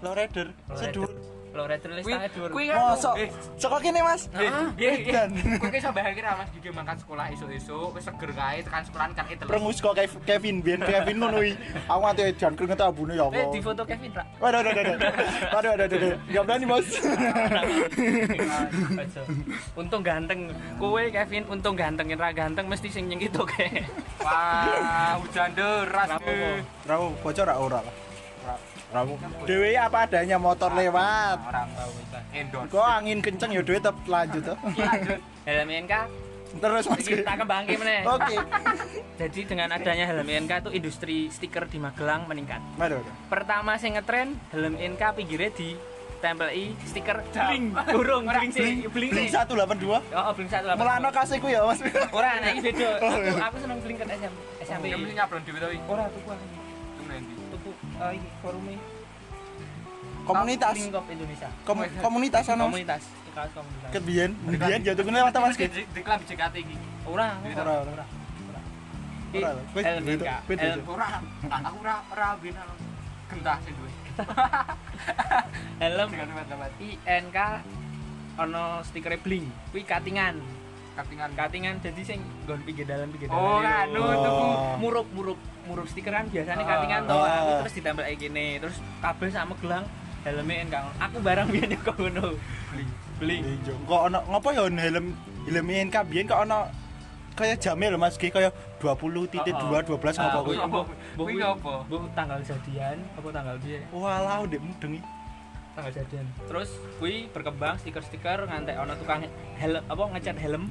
Low 0.00 0.12
rider. 0.12 0.46
Low 0.66 0.76
Sedur. 0.76 1.08
rider. 1.08 1.24
Low 1.56 1.64
rider 1.64 1.88
le 1.88 2.04
Kuwi 2.04 2.12
setengah 2.12 2.30
dhuwur. 2.30 2.50
kuwi 2.52 2.64
kan 2.68 3.16
eh 3.16 3.28
Saka 3.56 3.76
kene 3.80 4.04
Mas. 4.04 4.28
Heeh. 4.28 4.66
Edan. 4.76 5.30
Kowe 5.56 5.72
ki 5.72 5.78
iso 5.80 5.88
bayangke 5.88 6.20
ra 6.20 6.36
Mas 6.36 6.52
gigi 6.52 6.68
makan 6.68 6.96
sekolah 7.00 7.32
esuk-esuk 7.32 7.96
wis 7.96 8.04
seger 8.04 8.30
kae 8.30 8.60
tekan 8.60 8.82
sekolahan 8.84 9.12
kan 9.16 9.24
itu. 9.26 9.44
Prengus 9.48 9.80
kok 9.80 9.96
Kev- 9.96 10.20
Kevin 10.28 10.60
Bian 10.60 10.84
Kevin 10.84 11.16
ngono 11.16 11.40
kuwi. 11.40 11.56
Aku 11.88 12.00
nganti 12.02 12.22
edan 12.28 12.52
keringet 12.52 12.76
abune 12.78 13.16
ya 13.16 13.24
Eh 13.24 13.40
Allah. 13.40 13.48
di 13.48 13.60
foto 13.64 13.82
Kevin 13.82 14.10
ra. 14.12 14.24
Waduh, 14.36 14.58
waduh, 14.60 14.72
waduh, 14.76 14.84
waduh, 14.84 15.12
waduh, 15.48 15.70
waduh, 15.72 15.96
waduh, 15.96 16.12
Gak 16.28 16.44
berani. 16.44 16.66
Aja. 19.00 19.22
Untung 19.72 20.02
ganteng. 20.02 20.40
Kowe 20.76 21.02
Kevin 21.08 21.42
untung 21.48 21.72
ganteng 21.72 22.06
ra 22.12 22.30
ganteng 22.30 22.68
mesti 22.68 22.92
sing 22.92 23.08
nyengit 23.08 23.32
oke. 23.32 23.64
Wah, 24.20 25.16
hujan 25.16 25.56
deras. 25.56 26.08
Rapopo. 26.10 26.28
eh. 26.28 26.60
Bocor 27.16 27.48
ora 27.48 27.80
lah. 27.80 27.94
Ramu. 28.88 29.14
Dewe 29.44 29.74
apa 29.74 29.98
adanya 30.04 30.36
motor 30.36 30.70
lewat. 30.70 31.38
Orang 31.42 31.68
tahu 31.72 31.90
itu. 31.92 32.18
Endorse. 32.32 32.70
Kok 32.70 32.86
angin 32.86 33.18
kenceng 33.18 33.50
ya 33.50 33.60
dewe 33.60 33.78
tetap 33.78 33.96
lanjut 34.04 34.42
tuh. 34.44 34.56
Lanjut. 34.72 35.20
Helm 35.44 35.68
INK 35.68 35.94
Terus 36.56 36.88
Mas. 36.88 37.04
iki 37.04 37.20
tak 37.20 37.36
kembangke 37.36 37.76
meneh. 37.76 38.00
Oke. 38.06 38.36
Jadi 39.16 39.40
dengan 39.44 39.68
adanya 39.70 40.06
helm 40.06 40.24
INK 40.24 40.52
tuh 40.62 40.72
industri 40.72 41.28
stiker 41.28 41.66
di 41.66 41.76
Magelang 41.76 42.24
meningkat. 42.24 42.62
Waduh. 42.76 43.02
Pertama 43.26 43.76
sing 43.76 43.92
ngetren 43.92 44.38
helm 44.50 44.74
INK 44.74 45.02
pinggirnya 45.12 45.52
di 45.52 45.76
tempeli 46.16 46.72
stiker 46.82 47.20
bling 47.28 47.76
burung 47.92 48.24
bling 48.24 48.48
sih 48.48 48.88
bling 48.88 49.12
Bling 49.12 49.28
sih 49.28 49.36
182. 49.36 49.84
oh 50.16 50.32
bling 50.32 50.48
satu 50.48 50.64
lah 50.64 50.74
Mulano 50.74 51.12
kasihku 51.12 51.44
ya 51.44 51.60
Mas. 51.60 51.76
ora 52.08 52.40
nah 52.40 52.48
ini 52.48 52.64
beda 52.64 52.88
Oh, 52.96 53.12
aku, 53.12 53.20
iya. 53.20 53.32
aku 53.44 53.56
seneng 53.60 53.78
bling 53.84 53.96
kan 54.00 54.08
SM 54.08 54.32
SMP 54.64 54.84
mesti 54.96 55.12
nyablon 55.12 55.42
dhewe 55.44 55.58
to 55.60 55.68
iki. 55.70 55.84
ora 55.84 56.04
iki 58.12 58.28
forumnya 58.42 58.78
Komunitas. 60.26 60.74
Indonesia 61.06 61.48
Kom- 61.62 61.86
komunitas. 62.02 62.42
Mas. 62.50 62.58
komunitas 62.58 63.02
Ikaos 63.30 63.50
komunitas 63.54 63.90
Ket 63.94 64.02
biyen, 64.02 64.30
biyen 64.42 64.80
jatuh 64.82 65.04
kene 65.06 65.16
lewat 65.22 65.34
Mas. 65.38 65.54
Di 65.54 66.00
klan 66.02 66.18
JKT 66.26 66.54
iki. 66.66 66.76
ora 67.06 67.28
Ora, 67.38 67.72
ora. 67.86 68.04
Iki 69.30 69.38
Ora, 69.38 69.50
wis, 69.74 69.84
helm 69.86 70.02
beda, 70.02 70.24
INK 70.24 70.48
beda, 70.50 70.62
helm 70.66 70.86
Ora, 70.88 71.08
aku 71.46 71.76
ora 71.82 71.94
ora 72.10 72.28
bina 72.42 72.62
gentah 73.30 73.58
duwe. 73.62 73.90
helm 75.82 76.08
teman-teman. 76.10 76.70
INK 76.82 77.38
ono 78.36 78.64
stikernya 78.82 79.18
bling 79.22 79.46
kuwi 79.70 79.82
katingan 79.86 80.36
Katingan. 80.96 81.30
katingan 81.36 81.74
jadi 81.78 82.00
sing 82.02 82.18
nggon 82.42 82.60
pinggir 82.64 82.88
dalan 82.88 83.12
pinggir 83.12 83.28
dalan 83.28 83.36
Oh, 83.38 83.60
itu. 83.60 83.68
nganu 83.68 84.00
Oh. 84.00 84.16
tuku. 84.18 84.46
murup 84.80 85.06
murup 85.12 85.38
murup 85.68 85.86
stiker 85.86 86.10
kan 86.10 86.24
biasanya 86.26 86.58
Oh. 86.58 86.68
katingan 86.68 87.00
toh 87.04 87.14
Oh. 87.14 87.26
aku 87.26 87.52
terus 87.60 87.74
ditempel 87.76 88.02
kayak 88.02 88.18
gini 88.18 88.46
terus 88.56 88.76
kabel 88.98 89.28
sama 89.28 89.54
gelang 89.60 89.84
helmnya 90.24 90.64
kan 90.66 90.84
aku 90.96 91.16
barang 91.20 91.46
biar 91.46 91.70
kok 91.78 91.96
ngono 91.96 92.34
beli 93.16 93.36
Iya, 93.38 93.72
Kok 93.78 94.00
ono 94.06 94.18
ngopo 94.26 94.48
ya 94.50 94.64
helm 94.66 95.12
helm 95.46 95.66
biyen 96.02 96.26
kok 96.26 96.40
ono 96.42 96.66
kayak 97.32 97.60
jamnya 97.60 97.92
lho 97.92 98.00
Mas 98.00 98.16
Ki 98.16 98.32
kayak 98.32 98.50
20.2 98.80 99.44
12 99.44 99.92
ngopo 100.16 100.38
kuwi. 100.42 100.56
Apa? 100.56 100.80
Kuwi 101.14 101.32
ngopo? 101.36 101.72
bu 101.84 101.96
tanggal 102.12 102.40
jadian 102.40 102.96
apa 103.12 103.28
tanggal 103.28 103.56
dia 103.60 103.80
Walah 103.92 104.40
ndek 104.42 104.60
mudeng. 104.60 104.96
Tanggal 105.76 105.92
jadian 105.94 106.26
terus 106.42 106.70
kui 106.96 107.28
berkembang 107.28 107.76
stiker-stiker 107.76 108.38
ngantek 108.42 108.74
ono 108.74 108.96
tukang 108.96 109.20
helm 109.54 109.84
apa 109.84 110.02
ngecat 110.10 110.36
helm 110.36 110.64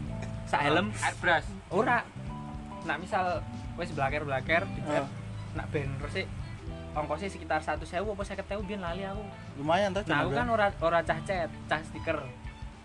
sak 0.43 0.61
helm 0.61 0.89
Airbrush. 0.97 1.45
ora 1.69 2.01
nak 2.83 2.97
misal 2.97 3.45
wis 3.75 3.89
blaker-blaker 3.89 4.65
dicat 4.67 5.03
Ah. 5.03 5.07
nak 5.53 5.69
ben 5.69 5.93
resik 5.99 6.25
ongkosnya 6.91 7.27
sekitar 7.27 7.59
100.000 7.59 7.85
apa 8.01 8.23
50.000 8.23 8.65
biyen 8.65 8.79
lali 8.79 9.03
aku 9.03 9.23
Lumayan 9.55 9.91
tuh 9.91 10.01
Nah, 10.05 10.21
aku 10.21 10.31
kan 10.31 10.47
ora 10.47 10.67
ora 10.79 10.99
cah 10.99 11.19
cet, 11.21 11.47
cah 11.65 11.79
stiker. 11.81 12.19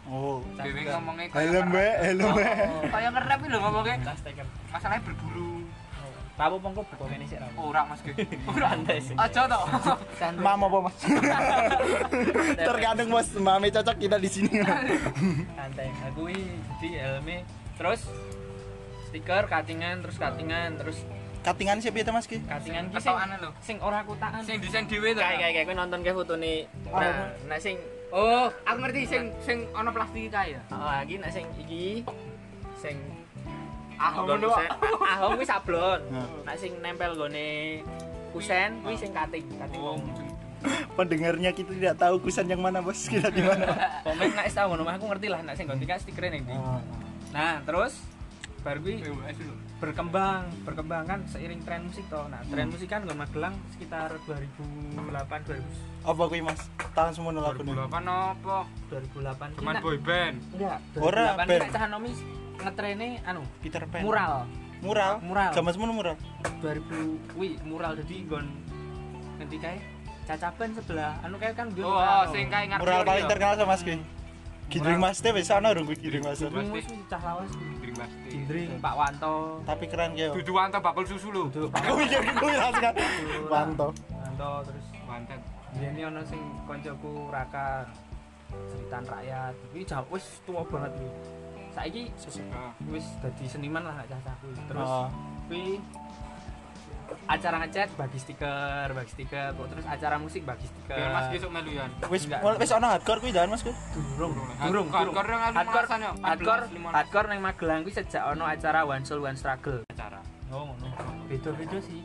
Oh. 0.04 0.42
Dewe 0.56 0.82
Cakep. 0.82 0.90
ngomongnya 0.92 1.26
Helm 1.30 1.66
be, 1.68 1.86
helm 2.00 2.28
be. 2.32 2.42
Oh, 2.42 2.82
Kayak 2.90 3.10
ngerap 3.12 3.38
lho 3.40 3.58
ngomongnya. 3.60 3.96
tas 4.02 4.18
stiker 4.18 4.46
Masalahnya 4.66 5.02
berburu. 5.02 5.49
Tahu 6.40 6.56
pengko 6.56 6.80
buka 6.82 7.04
ini 7.12 7.28
sih 7.28 7.36
rabu 7.36 7.68
Ora 7.68 7.84
Mas 7.84 8.00
Ge. 8.00 8.16
Ora. 8.48 8.72
Santai 8.72 8.96
sih. 8.98 9.12
Aja 9.14 9.44
to. 9.44 9.60
Santai. 10.16 10.40
Mam 10.40 10.60
apa 10.64 10.78
mas? 10.80 10.96
Tergantung 12.64 13.08
mas, 13.10 13.28
mami 13.34 13.68
cocok 13.68 13.96
kita 13.98 14.16
di 14.16 14.30
sini. 14.30 14.48
santai 15.52 15.92
aku 16.02 16.22
ini 16.26 16.56
jadi 16.72 16.88
helmnya 16.98 17.44
terus 17.76 18.00
stiker 19.06 19.44
cuttingan 19.46 20.00
terus 20.00 20.16
cuttingan 20.16 20.70
terus 20.76 20.98
Katingan 21.40 21.76
siapa 21.76 21.98
itu 21.98 22.08
mas 22.10 22.24
ki? 22.24 22.36
cuttingan 22.38 22.84
ki 22.86 22.96
sing 22.96 23.04
Ketokane 23.06 23.36
lho. 23.36 23.50
sing 23.58 23.76
ora 23.78 24.00
kutaan 24.02 24.40
Sing 24.40 24.56
desain 24.58 24.84
dhewe 24.84 25.12
to. 25.12 25.20
kayak 25.20 25.40
kayak 25.50 25.64
kowe 25.64 25.72
nonton 25.74 26.00
ke 26.00 26.10
foto 26.10 26.36
nih 26.36 26.68
Oh, 26.86 26.96
nah 26.96 27.28
nah 27.46 27.56
sing 27.58 27.76
Oh, 28.10 28.48
aku 28.60 28.78
ngerti 28.78 29.00
sing 29.06 29.22
sing 29.40 29.58
ana 29.70 29.88
plastik 29.88 30.28
kae 30.28 30.52
ya. 30.52 30.60
oh 30.68 30.84
lagi 30.84 31.16
nah 31.16 31.28
sing 31.28 31.44
iki 31.56 32.04
sing 32.76 32.96
Ahong 34.00 34.40
kusen. 34.40 34.68
ahong 35.12 35.32
kuwi 35.36 35.46
sablon 35.46 36.00
Nah. 36.08 36.26
nah 36.42 36.54
sing 36.56 36.72
nempel 36.80 37.12
gone 37.14 37.84
kusen 38.30 38.80
kuwi 38.80 38.96
sing 38.96 39.12
cutting 39.12 39.44
cutting 39.50 39.80
Oh, 39.80 40.00
Pendengarnya 40.98 41.50
kita 41.50 41.72
tidak 41.72 41.96
tahu 41.96 42.20
kusan 42.20 42.44
yang 42.44 42.60
mana 42.60 42.80
bos 42.80 43.04
kita 43.04 43.28
di 43.28 43.40
mana. 43.40 43.64
komen 44.06 44.28
nak 44.30 44.44
wis 44.44 44.54
tau 44.54 44.68
ngono 44.68 44.84
aku 44.84 45.04
ngerti 45.06 45.28
lah 45.28 45.40
nak 45.40 45.54
sing 45.54 45.64
gonti 45.64 45.84
kan 45.84 45.96
stikernya 45.96 46.30
ning 46.34 46.44
ndi 46.44 46.54
Oh. 46.54 46.80
nah 47.30 47.60
terus 47.62 47.96
PWS 48.60 49.02
lho. 49.40 49.54
berkembang 49.78 50.44
berkembang 50.62 51.04
kan 51.04 51.20
seiring 51.24 51.60
tren 51.60 51.80
musik 51.82 52.04
toh 52.06 52.28
nah 52.28 52.40
tren 52.44 52.68
musik 52.68 52.86
kan 52.86 53.00
gon 53.02 53.16
Magelang 53.16 53.56
sekitar 53.70 54.12
2008 54.22 55.00
2000 55.48 55.64
Apa 56.02 56.22
kui 56.26 56.40
mas? 56.40 56.60
Tahun 56.90 57.12
semua 57.12 57.30
nolak 57.30 57.56
aku 57.56 57.64
2008 57.64 57.88
apa? 58.04 58.58
2008 58.88 59.56
Cuman 59.56 59.74
boy 59.78 59.96
band. 59.98 60.36
enggak 60.52 60.78
Ora, 60.96 61.26
2008 61.34 61.48
band. 61.48 61.70
cah 61.70 61.84
nomi 61.86 62.10
ngetrene 62.58 63.08
anu 63.24 63.42
Peter 63.58 63.82
Pan. 63.84 64.02
mural 64.02 64.44
Mural. 64.80 65.20
Mural. 65.20 65.52
Zaman 65.52 65.72
semua 65.72 65.92
mural. 65.92 66.16
2000 66.58 67.36
wi 67.36 67.60
mural 67.62 67.92
jadi 67.98 68.16
gon 68.26 68.48
nanti 69.36 69.56
kayak 69.56 69.80
cacapan 70.22 70.68
sebelah 70.72 71.12
anu 71.20 71.36
kayak 71.36 71.52
kan 71.54 71.68
dia 71.68 71.82
Oh, 71.82 71.96
oh, 71.96 72.24
sing 72.28 72.48
kae 72.48 72.64
ngarep. 72.64 72.80
Mural 72.80 73.00
paling 73.02 73.24
ya. 73.24 73.28
terkenal 73.28 73.54
sama 73.56 73.68
mas 73.70 73.80
ki. 73.80 73.96
Gidring 74.70 74.98
mas 74.98 75.18
teh 75.18 75.34
bisa 75.34 75.58
ana 75.58 75.74
rungku 75.74 75.92
gidring 75.92 76.22
mas. 76.22 76.38
Gidring. 76.38 76.70
Mus 76.70 76.78
wis 76.78 76.86
cah 77.06 77.20
lawas 77.20 77.50
Gindring 77.50 77.96
pasti. 77.98 78.28
Gindring 78.30 78.70
Pak 78.78 78.94
Wanto 78.94 79.34
Tapi 79.66 79.84
keren 79.84 80.10
kayak. 80.14 80.30
Dudu 80.32 80.52
wanto 80.54 80.78
bakul 80.78 81.04
susu 81.04 81.28
lho. 81.28 81.50
Aku 81.50 81.92
mikir 81.98 82.22
gitu 82.22 82.46
langsung. 82.46 82.84
Wanto. 83.50 83.86
Wanto 84.08 84.50
terus 84.64 84.86
Mantap. 85.04 85.40
ini 85.74 86.02
ono 86.02 86.22
sing 86.22 86.38
koncoku 86.64 87.28
Raka 87.28 87.86
ceritaan 88.50 89.06
rakyat 89.06 89.54
iki 89.70 89.86
jauh 89.86 90.06
wis 90.10 90.42
tua 90.42 90.62
banget 90.66 90.90
kuwi 90.98 91.10
saiki 91.70 92.02
Ah. 92.50 92.74
wis 92.90 93.06
dadi 93.22 93.46
seniman 93.46 93.82
lah 93.82 94.02
cah-cah 94.02 94.34
kuwi 94.38 94.54
terus 94.66 94.86
Oh. 94.86 95.06
Kuwi 97.10 97.20
acara 97.26 97.56
ngechat 97.60 97.88
bagi 97.92 98.18
stiker 98.18 98.86
bagi 98.90 99.10
stiker 99.10 99.48
kok 99.52 99.66
terus 99.68 99.84
acara 99.84 100.16
musik 100.16 100.42
bagi 100.42 100.64
stiker 100.64 100.94
Biar 100.94 101.10
Mas 101.10 101.26
besok 101.28 101.50
melu 101.50 101.70
yan. 101.72 101.90
Wis 102.06 102.22
Enggak. 102.24 102.40
wis 102.56 102.70
ana 102.70 102.86
hardcore 102.92 103.18
kuwi 103.18 103.30
jangan 103.30 103.48
mas 103.50 103.62
ku. 103.62 103.72
durung 103.92 104.32
Durung, 104.60 104.86
hardcore 104.88 105.28
yang 105.28 105.42
anu 105.42 105.56
hardcore 105.56 105.86
yo. 105.88 106.10
hardcore 106.20 106.62
14, 106.64 106.78
15 106.80 106.96
hardcore 106.96 107.26
nang 107.26 107.40
Magelang 107.40 107.80
kuwi 107.82 107.92
sejak 107.92 108.22
ono 108.28 108.44
acara 108.44 108.80
One 108.84 109.02
Soul 109.02 109.20
One 109.20 109.34
Struggle 109.34 109.82
acara. 109.88 110.20
oh 110.48 110.62
ngono 110.66 110.86
beda-beda 111.26 111.78
sih 111.80 112.02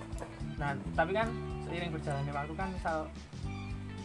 nah 0.56 0.72
tapi 0.94 1.12
kan 1.12 1.28
seiring 1.62 1.92
berjalannya 1.92 2.32
waktu 2.32 2.54
kan 2.54 2.68
misal 2.72 2.98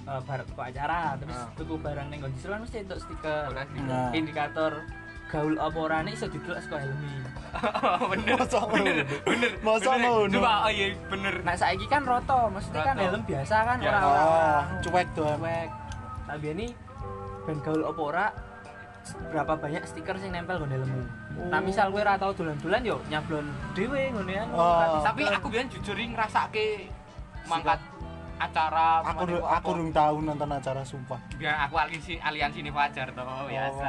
eh, 0.03 0.21
barat 0.21 0.47
ke 0.47 0.63
acara 0.65 1.15
terus 1.15 1.37
Ah. 1.37 1.47
tuku 1.55 1.75
barang 1.77 2.07
ning 2.09 2.19
nggon 2.19 2.33
disulan 2.33 2.59
mesti 2.59 2.77
entuk 2.81 2.99
stiker. 2.99 3.53
Nah. 3.85 4.11
indikator 4.11 4.73
gaul 5.31 5.55
apa 5.57 5.79
ora 5.79 5.99
nih 6.03 6.13
iso 6.13 6.27
didelok 6.27 6.59
saka 6.59 6.77
helmi 6.81 7.13
Bener. 8.11 8.35
Masa 8.37 8.63
ngono. 8.63 8.83
Bener. 9.25 9.51
Masa 9.61 9.91
bener. 9.91 9.99
ngono. 10.05 10.35
Coba 10.37 10.53
oh 10.61 10.71
iya 10.71 10.87
bener. 11.07 11.35
nah 11.43 11.55
saiki 11.55 11.87
kan 11.87 12.03
roto 12.03 12.47
maksudnya 12.49 12.83
kan 12.85 12.95
helm 12.97 13.23
biasa 13.25 13.57
kan 13.65 13.77
Ya. 13.79 13.91
ora 13.91 14.01
ora 14.01 14.23
Oh, 14.23 14.61
cuek 14.81 15.09
tuh. 15.13 15.27
cuek 15.37 15.69
tapi 16.27 16.47
ini 16.49 16.67
ben 17.43 17.59
gaul 17.61 17.83
apa 17.83 18.01
ora 18.01 18.27
berapa 19.27 19.53
banyak 19.57 19.83
stiker 19.83 20.15
sing 20.15 20.31
nempel 20.31 20.59
nggon 20.59 20.71
helmmu 20.73 21.03
nah 21.47 21.59
misal 21.59 21.89
kowe 21.89 21.99
ora 21.99 22.15
tau 22.15 22.31
dolan-dolan 22.31 22.83
yo 22.85 23.01
nyablon 23.09 23.47
dhewe 23.73 24.13
ngene 24.13 24.35
kan 24.37 24.49
Oh. 24.53 25.01
Tapi 25.01 25.23
aku 25.27 25.47
biyen 25.49 25.67
jujur 25.69 25.97
ngrasake 25.97 26.87
mangkat 27.45 27.81
acara 28.37 29.03
Aku 29.03 29.25
pokoknya 29.27 29.37
aku 29.43 29.69
apa. 29.69 29.69
rung 29.75 29.91
tahu 29.91 30.17
nonton 30.23 30.49
acara 30.49 30.83
sumpah. 30.83 31.19
biar 31.35 31.57
aku 31.61 31.75
aliansi 31.77 32.17
aliansi 32.17 32.59
ini 32.61 32.71
Fajar 32.71 33.11
toh 33.11 33.25
biasa. 33.45 33.89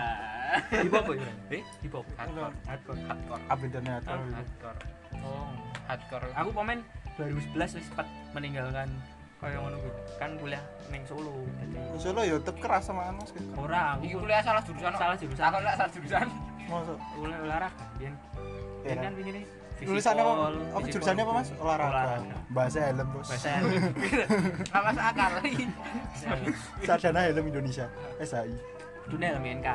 Di 0.70 0.88
apa 0.88 1.12
ya 1.14 1.32
Eh, 1.50 1.64
di 1.78 1.88
apa 1.88 2.00
hardcore. 2.16 2.54
hardcore 2.66 3.00
Hardcore. 3.04 3.42
Update-nya 3.48 3.92
hardcore. 3.98 4.24
Hardcore. 4.32 4.80
oh 5.18 5.50
Hardcore. 5.86 6.28
aku 6.34 6.50
komen 6.52 6.78
2011 7.16 7.78
wis 7.78 7.86
sempat 7.86 8.08
meninggalkan 8.32 8.88
kaya 9.38 9.58
ngono 9.58 9.78
kan 10.16 10.38
kuliah 10.38 10.62
ning 10.88 11.02
Solo 11.04 11.34
jadi 11.58 11.76
Solo 11.98 12.22
ya 12.22 12.38
tetep 12.38 12.56
keras 12.58 12.86
sama 12.86 13.10
anu 13.10 13.26
sih. 13.26 13.42
ora 13.54 13.98
Iki 13.98 14.12
aku 14.12 14.22
kuliah 14.22 14.42
salah 14.42 14.62
jurusan. 14.62 14.94
salah 14.94 15.16
jurusan 15.16 15.44
Aku 15.44 15.58
lek 15.60 15.76
salah 15.76 15.92
jurusan. 15.92 16.28
Masuk. 16.64 16.98
kuliah 17.12 17.40
olahraga 17.42 17.86
biyen 17.96 18.14
biyen 18.82 18.96
Iya. 18.96 19.04
kan 19.04 19.14
begini 19.16 19.42
Tulisannya 19.82 20.22
apa? 20.22 20.34
Oh, 20.78 20.82
jurusannya 20.86 21.24
apa 21.26 21.34
Mas? 21.34 21.50
Olahraga. 21.58 22.22
Bahasa 22.54 22.80
helm, 22.86 23.08
Bos. 23.12 23.26
bahasa 23.26 23.50
Enggak 23.58 24.82
masuk 24.86 25.04
akal. 25.04 25.32
Sarjana 26.86 27.20
helm 27.26 27.46
Indonesia. 27.48 27.90
SAI. 28.20 28.54
dunia 29.10 29.34
helm 29.34 29.42
NK 29.42 29.68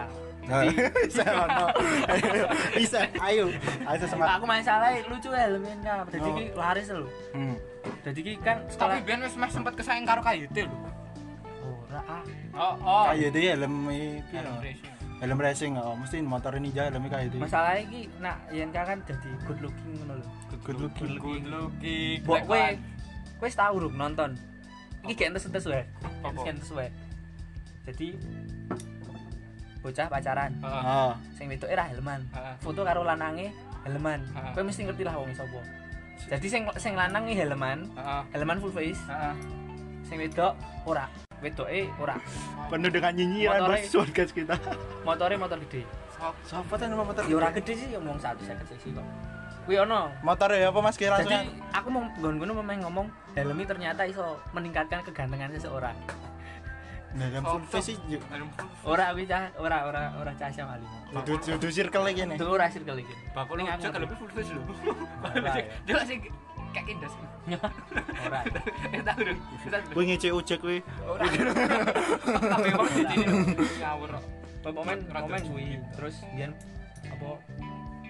bisa 1.02 1.24
ono. 1.26 1.66
Ayo, 2.06 2.42
Bisa, 2.72 2.98
ayo. 3.18 3.44
Ayo 3.82 4.04
semangat. 4.04 4.38
aku 4.38 4.44
masalah 4.44 4.94
lucu 5.04 5.28
helm 5.28 5.62
NK 5.62 5.88
jadi 6.08 6.22
Oh. 6.22 6.34
ki 6.34 6.44
laris 6.54 6.86
lho 6.88 7.08
Hmm. 7.32 7.56
jadi 8.02 8.20
ki 8.20 8.32
kan 8.40 8.56
Tapi 8.60 8.70
setelah 8.70 8.96
biyen 9.00 9.20
wis 9.20 9.34
meh 9.34 9.50
sempet 9.50 9.72
kesaing 9.74 10.04
karo 10.04 10.20
KYT 10.20 10.56
lho. 10.62 10.76
ora 11.86 12.00
ah 12.04 12.22
Oh, 12.54 12.74
oh. 12.78 13.04
Kayak 13.10 13.30
itu 13.30 13.38
helm 13.50 13.74
iki. 13.86 14.10
Helm 14.32 14.54
racing. 14.58 14.92
Helm 15.16 15.38
racing, 15.38 15.72
oh, 15.76 15.94
mesti 15.94 16.16
motor 16.20 16.52
ninja 16.54 16.88
kayak 16.88 17.26
itu. 17.26 17.36
masalah 17.36 17.74
iki 17.74 18.06
nak 18.16 18.36
yen 18.48 18.68
kan 18.68 19.00
jadi 19.02 19.28
good 19.44 19.60
looking 19.60 19.92
ngono 19.98 20.14
lho 20.16 20.26
Good 20.62 20.78
looking. 20.78 21.14
Good 21.16 21.46
looking. 21.46 22.18
Mbok 22.22 22.42
kowe 22.44 22.62
kowe 23.36 23.48
tau 23.50 23.72
urung 23.74 23.94
nonton. 23.94 24.34
Iki 25.02 25.14
gak 25.14 25.26
entes-entes 25.32 25.64
wae. 25.64 25.82
Gak 26.22 26.48
entes 26.48 26.70
wae. 26.70 26.90
Jadi 27.82 28.18
bocah 29.86 30.10
pacaran, 30.10 30.50
Heeh. 30.58 30.82
Oh. 30.82 31.14
sing 31.38 31.46
wedok 31.46 31.70
era 31.70 31.86
helman. 31.86 32.26
Foto 32.58 32.82
karo 32.82 33.06
lanange 33.06 33.54
helman. 33.86 34.18
Kowe 34.50 34.66
mesti 34.66 34.82
ngerti 34.82 35.06
lah 35.06 35.14
wong 35.14 35.30
sapa. 35.30 35.62
Jadi 36.26 36.46
sing 36.50 36.66
sing 36.74 36.98
lanang 36.98 37.30
iki 37.30 37.38
helman, 37.38 37.86
Heeh. 37.94 38.22
helman 38.34 38.58
full 38.58 38.74
face. 38.74 38.98
Heeh. 39.06 39.34
Sing 40.02 40.18
wedok 40.18 40.58
ora. 40.82 41.06
Wedoke 41.38 41.86
ora. 42.00 42.16
Penuh 42.66 42.90
dengan 42.90 43.12
nyinyiran 43.14 43.68
bos 43.68 43.86
podcast 43.92 44.32
kita. 44.34 44.56
Motore 45.06 45.38
motor 45.38 45.60
gede. 45.68 45.86
Tuh 46.48 46.86
nama 46.88 47.04
motor? 47.04 47.22
Ya 47.28 47.36
ora 47.36 47.52
gede 47.52 47.72
sih, 47.76 47.88
ya 47.92 48.00
ngomong 48.00 48.18
150 48.18 48.66
cc 48.72 48.84
kok. 48.96 49.06
Kuwi 49.68 49.76
ono. 49.82 50.10
Motor 50.24 50.56
ya 50.56 50.72
apa 50.72 50.80
Mas? 50.80 50.96
Kira 50.96 51.20
langsung. 51.20 51.28
Jadi 51.28 51.60
aku 51.76 51.88
mau 51.92 52.02
nggon-ngono 52.18 52.52
memang 52.62 52.88
ngomong 52.88 53.06
helmi 53.36 53.68
ternyata 53.68 54.08
iso 54.08 54.40
meningkatkan 54.56 55.04
kegantengan 55.04 55.52
seseorang. 55.52 55.94
Nah, 57.16 57.28
full 57.40 57.64
face 57.66 57.96
sih. 57.96 57.96
Ora 58.84 59.10
kuwi 59.16 59.24
cah, 59.24 59.48
ora 59.56 59.88
ora 59.88 60.02
ora 60.20 60.32
cah 60.36 60.52
Syam 60.52 60.68
Ali. 60.68 60.84
Kudu 61.08 61.40
kudu 61.40 61.68
circle 61.72 62.04
lagi 62.04 62.28
nih. 62.28 62.36
Itu 62.36 62.46
ora 62.46 62.68
circle 62.68 63.00
iki. 63.00 63.14
Bakul 63.32 63.56
Ning 63.56 63.68
aku 63.72 63.88
lebih 63.88 64.16
full 64.20 64.32
face 64.36 64.52
lho. 64.52 64.60
Ya. 65.40 65.64
Jelas 65.88 66.04
sih 66.06 66.18
kayak 66.76 66.86
indas. 66.92 67.14
Ora. 68.20 68.40
Tahu 69.00 69.20
dong. 69.32 69.38
Kita 69.64 69.78
Kuwi 69.96 70.04
ngece 70.12 70.28
ojek 70.28 70.58
kuwi. 70.60 70.78
ora. 71.02 71.24
Tapi 71.24 72.66
emang 72.76 72.88
di 72.92 73.02
sini 73.08 73.24
ngawur. 73.80 74.10
Momen 74.66 74.98
momen 75.08 75.40
cuci. 75.40 75.48
kuwi 75.48 75.66
terus 75.94 76.14
biyen 76.34 76.50
apa 77.06 77.38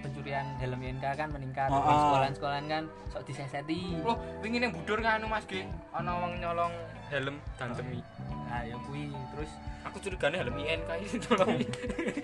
pencurian 0.00 0.46
helm 0.56 0.80
YNK 0.80 1.04
kan 1.12 1.28
meningkat 1.28 1.68
Oh, 1.68 1.76
oh. 1.76 1.92
sekolahan-sekolahan 2.00 2.64
kan 2.64 2.82
sok 3.12 3.22
diseseti 3.28 3.92
Loh, 4.00 4.16
wingi 4.40 4.64
ning 4.64 4.72
budur 4.72 4.96
nganu 4.98 5.28
Mas 5.28 5.44
Ge. 5.44 5.68
Ana 5.92 6.16
wong 6.16 6.40
nyolong 6.40 6.72
helm 7.12 7.36
gantemi. 7.60 8.00
Nah 8.46 8.62
ya 8.62 8.76
kuwi 8.80 9.02
terus 9.30 9.50
Aku 9.84 9.96
curigane 10.00 10.34
helm 10.36 10.56
INK 10.56 10.90
iki 10.98 11.16
tolong. 11.20 11.62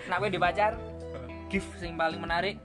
nak 0.05 0.17
kowe 0.19 0.27
di 0.27 0.35
pacar 0.37 0.75
gift 1.51 1.71
sing 1.77 1.95
paling 1.95 2.19
menarik 2.19 2.59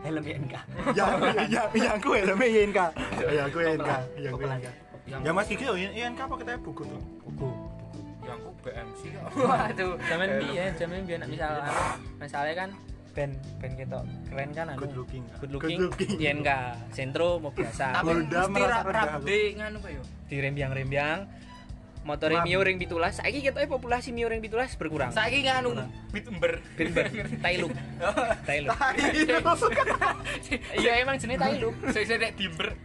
helm 0.00 0.20
YNK 0.20 0.54
Ya, 0.92 1.06
ya, 1.46 1.62
ya 1.70 1.90
aku 1.92 2.08
helmnya 2.12 2.48
INK. 2.60 2.78
Ya 3.24 3.42
aku 3.44 3.58
INK. 3.58 3.90
Ya 4.16 4.28
aku. 4.28 4.42
INK. 4.42 4.66
Yang 5.04 5.20
Ya 5.20 5.30
Mas 5.30 5.46
Kiki, 5.46 5.64
INK 5.68 6.18
apa 6.18 6.34
kita 6.34 6.50
buku 6.58 6.82
tuh? 6.82 7.00
buku 7.22 7.48
yang 8.22 8.36
aku 8.36 8.50
BMC. 8.60 9.00
Waduh. 9.44 9.92
zaman 10.02 10.28
Helm. 10.28 10.40
biyen 10.40 10.70
zaman 10.74 10.98
biyen 11.04 11.18
nek 11.20 11.28
misal 11.30 11.52
anu, 11.54 11.82
misalnya 12.18 12.54
kan 12.56 12.70
band 13.12 13.32
band 13.60 13.74
ketok 13.76 14.02
keren 14.26 14.50
kan 14.50 14.66
anu 14.66 14.78
Good 14.80 14.94
looking. 14.96 15.24
good 15.38 15.52
looking, 15.52 15.78
Good 15.78 15.92
looking. 15.94 16.12
YNK 16.18 16.50
sentro 16.90 17.38
mau 17.38 17.52
biasa 17.52 17.86
Tapi 17.94 18.10
mesti 18.18 18.50
merasa 18.50 18.66
ra- 18.66 18.82
rendah 18.82 19.04
aku. 19.06 19.22
rambut 19.22 19.50
nganu 19.54 19.78
yo. 19.86 20.02
di 20.24 20.36
rembyang-rembyang 20.40 21.18
motore 22.04 22.36
Mam. 22.36 22.44
Mio 22.44 22.60
ring 22.60 22.76
17 22.76 22.92
saiki 23.24 23.40
ketoke 23.40 23.66
populasi 23.66 24.12
Mio 24.12 24.28
ring 24.28 24.44
17 24.44 24.76
berkurang 24.76 25.10
Saiki 25.10 25.48
nganu 25.48 25.72
bit 26.12 26.28
ember. 26.30 26.62
Binber, 26.78 27.10
Tailuk. 27.42 27.72
Tailuk. 28.48 28.76
Iya 30.78 30.92
emang 31.02 31.18
jenenge 31.18 31.40
Tailuk. 31.42 31.74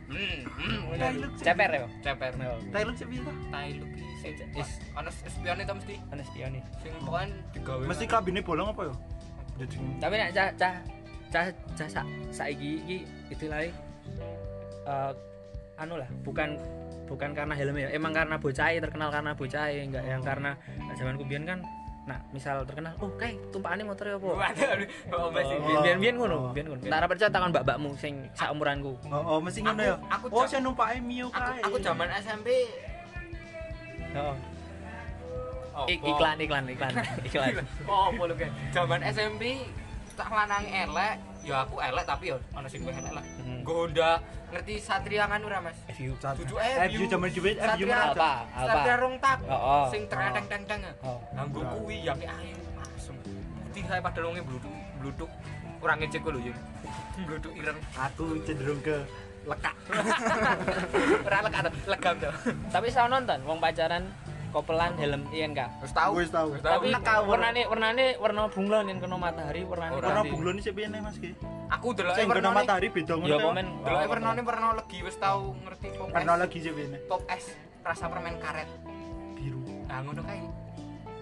Hmm. 0.09 0.41
hmm, 0.57 0.97
Tailuk. 0.97 1.31
Ceper 1.37 1.69
ya. 1.69 1.87
Ceper. 2.01 2.31
Tailuk 2.73 2.95
sih 2.97 3.05
bisa. 3.05 3.31
Tailuk 3.53 3.89
Is. 4.59 4.71
ana 4.97 5.07
spione 5.11 5.63
to 5.63 5.73
mesti. 5.75 5.95
Ana 6.11 6.23
spione. 6.25 6.59
Sing 6.83 6.91
digawe. 7.55 7.83
Mesti 7.87 8.05
kabine 8.09 8.41
bolong 8.43 8.73
apa 8.75 8.91
ya? 8.91 8.95
Jadi 9.59 9.75
Tapi 9.99 10.13
nek 10.15 10.29
cah 10.35 10.49
cah 10.55 10.73
cah 11.29 11.45
cah 11.77 11.87
sa, 11.87 12.01
saiki 12.33 12.81
iki 12.83 12.97
istilahnya 13.29 13.71
eh 14.89 15.11
anu 15.79 15.95
lah, 15.95 16.09
bukan 16.27 16.59
bukan 17.09 17.33
karena 17.33 17.53
helmnya, 17.53 17.89
emang 17.89 18.13
karena 18.13 18.37
bocah 18.37 18.69
terkenal 18.71 19.09
karena 19.09 19.31
bocah 19.33 19.65
enggak 19.67 20.05
yang 20.05 20.21
karena 20.21 20.53
zaman 20.93 21.17
kubian 21.17 21.43
kan 21.43 21.59
nah 22.05 22.17
misal 22.29 22.65
terkenal 22.65 22.89
oh 22.97 23.09
kayak 23.17 23.37
tumpakane 23.49 23.85
motor 23.85 24.17
apa 24.17 24.25
Waduh, 24.25 24.81
oh 25.13 25.29
mesti. 25.29 25.55
Oh. 25.55 25.81
biyen 25.81 25.97
biyen 25.99 26.15
ngono 26.17 26.37
Oh. 26.39 26.49
biyen 26.49 26.65
ngono 26.65 26.81
tak 26.83 27.05
percaya 27.05 27.29
takon 27.29 27.49
mbak-mbakmu 27.49 27.89
sing 27.93 28.13
saumuranku 28.33 28.97
Oh, 29.05 29.21
oh 29.27 29.39
mesti 29.39 29.61
ngono 29.61 29.77
Aku- 29.77 29.85
ya. 29.85 29.95
aku 30.09 30.25
Oh, 30.31 30.45
saya 30.45 30.61
numpake 30.61 30.97
Mio 30.99 31.29
Aku 31.29 31.37
kae. 31.37 31.61
aku 31.61 31.77
zaman 31.79 32.09
SMP 32.17 32.49
heeh 34.09 34.35
oh, 35.75 35.85
Ik- 35.85 36.01
iklan 36.01 36.37
iklan 36.39 36.63
iklan 36.65 36.93
iklan 37.29 37.53
Oh, 37.85 38.09
kayak 38.33 38.53
zaman 38.71 38.99
SMP 39.05 39.69
tak 40.17 40.29
lanang 40.29 40.65
elek, 40.65 41.15
ya 41.43 41.63
aku 41.63 41.75
elek 41.79 42.05
tapi 42.05 42.25
ya 42.31 42.37
ana 42.55 42.67
sing 42.67 42.81
elek 42.83 43.13
lah. 43.13 43.23
Hmm. 43.23 43.61
Gonda 43.63 44.11
ngerti 44.49 44.73
Satria 44.81 45.25
kan 45.29 45.41
ora 45.45 45.57
Mas? 45.63 45.77
FU 45.93 46.13
Dudu 46.17 46.55
FU 46.59 47.01
zaman 47.07 47.29
jubit 47.31 47.55
FU 47.57 47.85
apa 47.89 48.31
Satria 48.53 48.95
rong 48.99 49.15
tak. 49.21 49.37
Oh, 49.47 49.53
oh. 49.55 49.85
Sing 49.87 50.03
terenteng 50.09 50.45
teng 50.51 50.63
teng. 50.67 50.81
oh 51.05 51.19
Nganggo 51.35 51.61
kuwi 51.79 52.03
ya 52.03 52.13
ayo 52.15 52.57
langsung. 52.75 53.17
Putih 53.69 53.83
saya 53.85 54.01
pada 54.01 54.19
longe 54.19 54.41
bluduk 54.43 54.73
bluduk 54.99 55.29
kurang 55.79 55.97
ngecek 56.03 56.23
lho 56.25 56.39
ya. 56.43 56.55
Bluduk 57.23 57.53
ireng. 57.55 57.77
Aku 57.95 58.25
cenderung 58.43 58.79
ke 58.83 58.97
lekak. 59.47 59.75
Ora 61.27 61.37
lek 61.47 61.55
ada 61.55 61.69
legam 61.87 62.15
to. 62.19 62.29
tapi 62.69 62.87
saya 62.91 63.07
nonton 63.07 63.39
wong 63.47 63.57
pacaran 63.63 64.03
kopelan 64.49 64.93
helm 64.97 65.21
Wis 65.81 65.93
tahu. 65.93 66.11
Wis 66.19 66.29
tahu. 66.29 66.47
Wis 66.53 66.61
tahu. 66.61 66.81
tapi 66.85 66.87
warnane 67.29 67.61
warnane 67.69 68.05
warna 68.17 68.49
bunglon 68.49 68.85
yang 68.89 68.99
kena 68.99 69.17
matahari 69.17 69.61
warnane. 69.63 69.93
Warna 69.97 70.21
bunglon 70.25 70.55
iki 70.57 70.71
piye 70.73 70.87
nih 70.89 71.01
Mas 71.01 71.17
ki? 71.17 71.31
Aku 71.69 71.93
deloke 71.93 72.17
Sing 72.17 72.27
kena 72.27 72.49
matahari 72.51 72.87
beda 72.89 73.13
ngono. 73.15 73.29
ya 73.29 73.37
komen 73.37 73.65
Deloke 73.85 74.07
warnane 74.09 74.41
warna 74.41 74.67
legi 74.75 74.97
wis 75.05 75.17
tahu 75.17 75.53
ngerti 75.65 75.87
pop 75.95 76.07
Warna 76.09 76.33
es. 76.35 76.39
lagi 76.41 76.57
sih 76.59 76.71
piye? 76.73 76.97
Pop 77.05 77.21
es 77.29 77.45
rasa 77.85 78.05
permen 78.09 78.35
karet. 78.41 78.69
Biru. 79.37 79.61
Nah, 79.87 80.01
ngono 80.03 80.21
kae. 80.25 80.41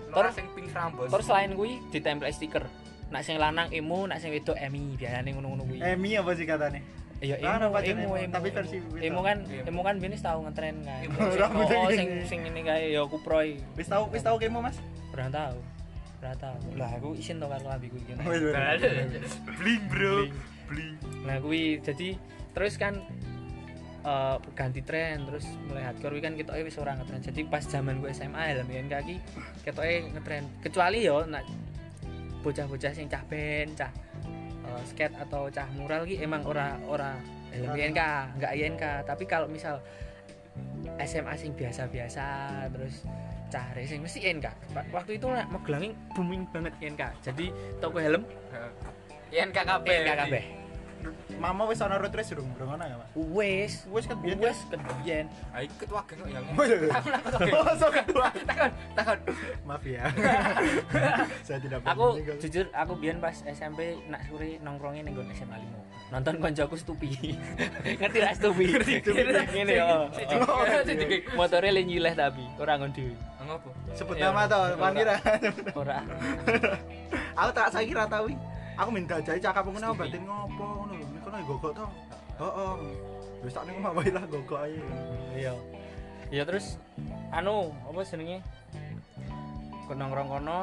Lora 0.08 0.30
sing 0.32 0.46
pink 0.56 0.72
rambut. 0.72 1.12
terus 1.12 1.26
selain 1.28 1.52
kuwi 1.54 1.84
ditempel 1.92 2.32
stiker 2.32 2.64
nak 3.08 3.24
sing 3.24 3.40
lanang 3.40 3.72
emu 3.72 4.04
nak 4.08 4.20
sing 4.20 4.32
wedok 4.32 4.56
emi 4.58 4.96
biasane 4.96 5.32
ngono-ngono 5.32 5.64
kuwi 5.64 5.80
Emi 5.80 6.16
apa 6.16 6.32
sih 6.36 6.44
katanya? 6.44 6.82
Iya 7.18 7.36
Ah, 7.42 7.58
emu 7.58 7.74
emu, 7.82 8.14
emu 8.14 8.30
tapi 8.30 8.54
versi 8.54 8.78
emu 9.02 9.20
kan 9.26 9.38
Emu. 9.42 9.66
emu 9.66 9.82
kan 9.82 9.96
binis 9.98 10.22
tahu 10.22 10.46
ngetren 10.46 10.86
kan. 10.86 11.02
Rambutnya 11.34 11.78
oh 11.82 11.90
sing 11.90 12.10
sing 12.30 12.40
ini 12.46 12.62
kae 12.62 12.94
ya 12.94 13.02
kuproy. 13.10 13.58
Wis 13.74 13.90
tahu 13.90 14.10
wis 14.14 14.22
tahu 14.22 14.38
kemo 14.38 14.62
Mas? 14.62 14.78
pernah 15.10 15.34
tahu 15.34 15.58
pernah 16.22 16.36
tahu 16.38 16.58
lah 16.78 16.90
aku 16.94 17.18
isin 17.18 17.42
to 17.42 17.50
karo 17.50 17.74
iki. 17.82 17.90
Wis, 18.22 18.42
wis. 18.54 19.34
bling, 19.58 19.84
Bro. 19.90 20.30
Bling. 20.70 20.94
Nah 21.26 21.38
kuwi 21.42 21.82
jadi 21.82 22.14
terus 22.54 22.78
kan 22.78 23.02
eh, 24.06 24.36
ganti 24.54 24.82
tren 24.86 25.26
terus 25.26 25.46
mulai 25.66 25.90
hardcore. 25.90 26.22
Kan 26.22 26.38
ketoke 26.38 26.62
wis 26.70 26.78
ora 26.78 26.94
ngetren 26.98 27.22
jadi 27.22 27.42
pas 27.50 27.66
zaman 27.66 27.98
gue 27.98 28.14
SMA 28.14 28.54
helm 28.54 28.70
yen 28.70 28.86
kaki 28.86 29.18
ketoke 29.66 30.14
ngetren 30.14 30.46
kecuali 30.62 31.02
yo 31.02 31.26
nak 31.26 31.42
bocah-bocah 32.46 32.94
sing 32.94 33.10
cah 33.10 33.26
band 33.26 33.74
cah 33.74 33.90
skate 34.86 35.16
atau 35.18 35.50
cah 35.50 35.68
mural 35.74 36.04
ki 36.04 36.22
emang 36.22 36.44
ora 36.46 36.78
ora 36.86 37.18
helm. 37.50 37.74
INK 37.74 38.02
enggak 38.38 38.52
INK 38.54 38.84
tapi 39.08 39.24
kalau 39.26 39.48
misal 39.48 39.82
SMA 41.02 41.34
sing 41.38 41.54
biasa-biasa 41.54 42.24
terus 42.74 43.06
cah 43.48 43.66
racing 43.74 44.04
mesti 44.04 44.20
INK 44.28 44.48
Wa- 44.76 44.88
waktu 44.92 45.16
itu 45.16 45.26
nak 45.32 45.48
Magelang 45.48 45.96
booming 46.12 46.44
banget 46.52 46.74
INK 46.84 47.04
jadi 47.24 47.46
toko 47.80 47.98
helm 48.02 48.24
Yen. 49.32 50.04
INK 50.04 50.16
kabeh 50.18 50.44
Mama 51.38 51.64
wis 51.66 51.78
ana 51.78 51.96
road 51.96 52.10
race 52.10 52.30
durung 52.30 52.50
durung 52.52 52.74
ana 52.74 52.86
ya 52.86 52.96
Mas? 52.98 53.10
wes 53.14 53.74
Wis 53.88 54.06
kan 54.06 54.18
biyen. 54.18 54.38
wes 54.38 54.58
kebiyen 54.66 55.26
Ah, 55.50 55.62
iki 55.62 55.76
ketua 55.78 56.02
geng 56.04 56.18
kok 56.18 56.28
ya. 56.28 56.40
Wis. 56.52 56.70
Takon 56.88 57.14
aku. 57.14 57.30
Oh, 57.54 57.74
so 57.76 57.88
kedua. 57.88 58.28
Takon, 58.44 58.72
takon. 58.94 59.18
Maaf 59.64 59.84
ya. 59.84 60.04
Saya 61.46 61.60
tidak 61.60 61.80
aku 61.84 62.06
jujur 62.38 62.66
aku 62.72 62.94
biyen 62.96 63.18
pas 63.18 63.38
SMP 63.44 63.80
nak 64.06 64.26
sore 64.26 64.58
nongkrongnya 64.60 65.02
ning 65.04 65.16
SMA 65.32 65.58
5 65.58 66.10
nonton 66.10 66.40
koncoku 66.40 66.76
stupi 66.76 67.36
ngerti 68.00 68.18
ra 68.18 68.32
stupi 68.32 68.64
ngene 68.72 69.74
yo 69.76 70.08
motore 71.36 71.68
le 71.68 71.84
nyileh 71.84 72.16
tapi 72.16 72.48
ora 72.58 72.76
ngon 72.76 72.92
dhewe 72.92 73.12
Ngopo? 73.38 73.72
Sebut 73.92 74.16
Iya. 74.16 74.28
nama 74.28 74.44
to, 74.44 74.60
Wani 74.76 75.04
ra. 75.04 75.16
ora 75.74 76.04
Aku 77.34 77.50
tak 77.54 77.72
saiki 77.72 77.92
ra 77.92 78.04
tau. 78.04 78.28
Aku 78.76 78.90
minta 78.90 79.16
jahe 79.18 79.36
cakap 79.38 79.64
ngono 79.64 79.96
batin 79.96 80.22
ngopo 80.22 80.64
ngono 80.84 80.96
kono 81.38 81.54
gogok 81.54 81.72
to. 81.78 81.86
Heeh. 82.42 82.74
Wis 83.46 83.54
tak 83.54 83.64
ning 83.70 83.78
omah 83.78 83.92
wae 83.94 84.10
lah 84.10 84.24
gogok 84.26 84.60
ae. 84.66 84.82
iya. 85.38 85.54
Iya 86.34 86.44
terus 86.44 86.82
anu 87.30 87.70
apa 87.86 88.02
jenenge? 88.04 88.42
Kok 89.86 89.96
nongkrong 89.96 90.28
kono 90.28 90.58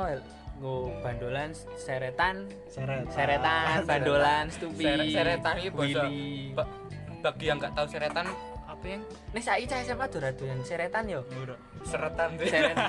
nggo 0.59 0.75
bandolan 1.01 1.51
seretan. 1.79 2.51
Seret. 2.67 3.07
seretan 3.15 3.87
bandolan 3.87 4.51
stupi. 4.51 4.83
Seret- 4.83 5.13
seretan 5.15 5.55
iki 5.63 5.71
basa-. 5.71 6.11
Ba- 6.59 6.73
Bagi 7.25 7.45
yang 7.49 7.57
enggak 7.57 7.73
tahu 7.73 7.87
seretan 7.89 8.27
apa 8.69 8.85
yang 8.85 9.01
nih 9.33 9.41
saiki 9.41 9.65
cah 9.65 9.81
SMA 9.81 10.07
dora 10.13 10.29
doyan 10.35 10.61
seretan 10.61 11.05
yo. 11.09 11.25
Seretan 11.89 12.29
tuh. 12.37 12.45
seretan. 12.45 12.89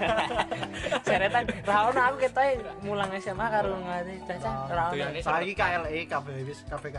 Seretan. 1.07 1.43
Ra 1.63 1.77
ono 1.87 2.01
aku 2.03 2.15
ketoke 2.27 2.51
mulang 2.83 3.13
SMA 3.15 3.47
karo 3.47 3.79
ngati 3.79 4.15
caca 4.27 4.51
ra 4.67 4.83
ono. 4.89 4.93
Doyane 4.97 5.19
Saiki 5.23 5.53
KLE 5.55 6.01
kafe 6.09 6.31
wis 6.43 6.59
kafe 6.67 6.89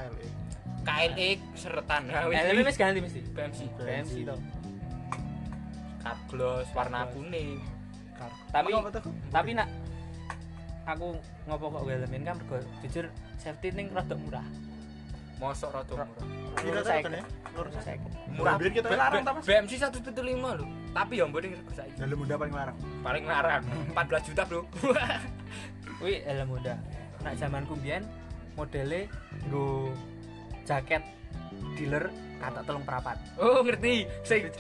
KLE. 0.87 1.07
KLE 1.11 1.29
seretan. 1.59 2.03
Eh, 2.07 2.63
wis 2.63 2.79
ganti 2.79 3.01
mesti 3.03 3.21
BMC. 3.35 3.59
BMC 3.75 4.13
to 4.25 4.37
Cut 6.01 6.19
gloss 6.31 6.69
warna 6.71 7.11
kuning. 7.11 7.59
Tapi- 8.55 8.73
tapi 9.29 9.51
nak 9.53 9.69
aku 10.87 11.19
ngopo 11.45 11.67
kok 11.69 11.83
helmin 11.85 12.23
kan 12.25 12.39
mergo 12.39 12.57
jujur 12.81 13.11
safety 13.37 13.75
ning 13.75 13.91
rada 13.93 14.15
murah 14.17 14.47
Mosok 15.37 15.69
rada 15.75 15.93
murah. 15.93 16.09
Kira 16.57 16.81
saya 16.81 17.05
kan 17.05 17.13
ya? 17.21 17.25
Lur 17.53 17.69
saya 17.77 18.01
Murah 18.33 18.55
biar 18.57 18.71
kita 18.73 18.89
larang 18.89 19.21
ta 19.21 19.37
Mas. 19.37 19.45
BMC 19.45 19.73
175 19.77 20.57
lho. 20.57 20.65
Tapi 20.97 21.21
ya 21.21 21.25
mbok 21.29 21.41
ning 21.45 21.53
rego 21.53 21.73
saiki. 21.77 21.99
Dalam 22.01 22.17
muda 22.17 22.35
paling 22.41 22.55
larang. 22.57 22.77
Paling 23.05 23.25
larang 23.29 23.63
14 23.93 24.25
juta, 24.33 24.43
Bro. 24.49 24.61
kuwi 26.01 26.25
helm 26.25 26.49
muda 26.53 26.75
nak 27.21 27.35
zamanku 27.37 27.73
biyen 27.81 28.05
modele 28.57 29.09
nggo 29.49 29.93
jaket 30.67 31.03
dealer 31.79 32.11
kata 32.37 32.61
telung 32.67 32.85
perapat 32.85 33.17
oh, 33.41 33.65
ngerti. 33.65 34.05
Sing 34.27 34.51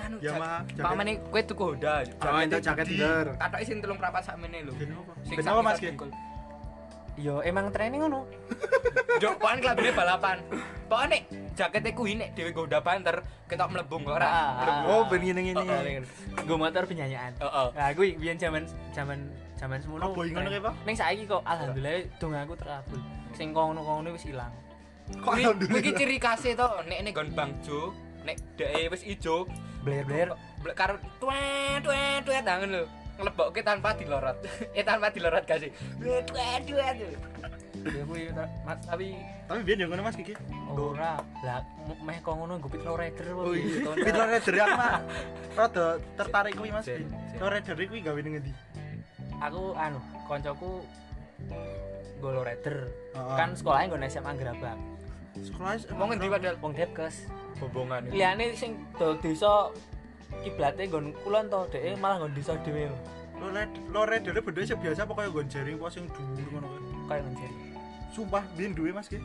anu 0.00 0.16
Yamaha, 0.24 0.64
pamane 0.80 1.20
kowe 1.28 1.42
tuku 1.44 1.62
Honda. 1.74 2.06
Oh, 2.24 2.40
itu 2.40 2.56
jaket 2.62 2.86
dealer. 2.88 3.26
Katoke 3.36 3.64
sing 3.68 3.84
3 3.84 4.00
perapat 4.00 4.22
sakmene 4.24 4.64
lho. 4.64 4.72
Apa? 4.72 5.12
Sing 5.28 5.36
apa 5.44 5.60
Mas 5.60 5.76
ki? 5.76 5.92
dengkul. 5.92 6.10
yo 7.20 7.44
emang 7.44 7.68
training 7.68 8.00
ngono 8.00 8.24
Jok, 9.20 9.36
pokoknya 9.36 9.60
kelabine 9.60 9.90
balapan. 9.92 10.38
Pokoknya 10.88 11.18
jaketnya 11.52 11.90
kuwi 11.92 12.12
nek 12.16 12.32
dhewe 12.32 12.56
Honda 12.56 12.80
banter, 12.80 13.20
ketok 13.44 13.68
mlebung 13.68 14.08
kok 14.08 14.16
ora. 14.16 14.28
Ah. 14.32 14.88
Oh, 14.88 15.04
ben 15.04 15.20
ngene 15.20 15.52
ngene. 15.52 16.00
nggo 16.50 16.54
motor 16.56 16.82
penyanyaan 16.88 17.32
Heeh. 17.36 17.68
nah 17.76 17.88
kuwi 17.94 18.16
biyen 18.16 18.38
zaman 18.40 18.62
zaman 18.90 19.18
zaman 19.54 19.78
semono 19.78 20.10
boy, 20.10 20.32
ngono 20.32 20.48
kae, 20.48 20.62
Pak? 20.62 20.74
ning 20.88 20.96
saiki 20.96 21.24
kok 21.28 21.42
alhamdulillah 21.44 22.02
dongaku 22.16 22.54
terkabul 22.56 23.00
sing 23.36 23.48
kono-kono 23.52 24.08
wis 24.10 24.26
ilang 24.26 24.52
Kok 25.18 25.32
alhamdulillah. 25.34 25.80
iki 25.82 25.92
ciri 25.98 26.16
khase 26.22 26.54
to, 26.54 26.68
nek 26.86 26.98
nek 27.02 27.12
gon 27.12 27.28
bangjo, 27.34 27.90
nek 28.22 28.36
dheke 28.54 28.88
wis 28.94 29.02
ijo, 29.02 29.44
blek 29.82 30.06
karo 30.76 30.96
tuet 31.18 31.80
tuet 31.82 32.22
tuet 32.22 32.42
tangan 32.46 32.68
lho. 32.70 32.84
Nglebokke 33.20 33.60
tanpa 33.60 33.92
dilorot. 33.98 34.36
eh 34.72 34.84
tanpa 34.88 35.12
dilorot 35.12 35.44
gak 35.44 35.60
sih? 35.60 35.70
Tuet 36.00 36.24
tuet 36.24 36.60
tuet. 36.64 36.96
ya 37.80 38.04
kuwi 38.04 38.28
mas 38.68 38.76
tapi 38.84 39.16
Tapi 39.48 39.60
biyen 39.64 39.80
yo 39.80 39.86
ngono 39.88 40.04
Mas 40.04 40.12
Kiki. 40.12 40.36
ora 40.68 41.16
lah 41.40 41.64
meh 42.04 42.20
kok 42.20 42.36
ngono 42.36 42.60
nggo 42.60 42.68
pit 42.68 42.84
rider 42.84 43.32
Oh 43.32 43.56
iya. 43.56 43.88
Pit 43.96 44.12
Rider 44.12 44.54
aku 44.60 44.76
mah 44.76 45.00
rada 45.56 45.86
tertarik 46.12 46.60
kuwi 46.60 46.70
Mas. 46.76 46.84
Jen. 46.84 47.08
Rider 47.40 47.72
kuwi 47.88 48.04
gawe 48.04 48.20
ning 48.20 48.36
ngendi? 48.36 48.52
aku 49.40 49.72
anu 49.72 49.98
koncoku 50.28 50.84
golo 52.20 52.40
rider 52.44 52.92
kan 53.16 53.56
sekolahnya 53.56 53.96
nggon 53.96 54.04
SMA 54.12 54.32
Gerabak 54.36 54.76
sekolah 55.38 55.78
Mau 55.94 56.06
ngendi 56.10 56.26
padahal? 56.26 56.56
Wong 56.58 56.72
Depkes 56.74 57.30
bobongan. 57.60 58.08
liyane 58.08 58.56
sing 58.56 58.80
do 58.96 59.14
desa 59.20 59.68
kiblate 60.42 60.88
nggon 60.88 61.12
kulon 61.22 61.46
to 61.52 61.60
dhek 61.70 61.94
malah 62.00 62.16
nggon 62.24 62.32
desa 62.34 62.56
dhewe. 62.64 62.88
Lho. 62.88 62.98
lo 63.40 63.48
red 63.56 63.72
lo 63.88 64.00
red 64.04 64.20
dari 64.20 64.40
berdua 64.40 64.64
sih 64.68 64.76
biasa 64.76 65.08
pokoknya 65.08 65.32
gon 65.32 65.48
jaring 65.48 65.76
pos 65.80 65.96
yang 65.96 66.06
dhuwur 66.12 66.48
ngono 66.60 66.68
kae 66.68 66.80
kayak 67.08 67.20
nggon 67.24 67.36
jari 67.40 67.56
sumpah 68.12 68.44
biyen 68.58 68.72
duwe 68.74 68.90
mas 68.92 69.08
ki? 69.08 69.18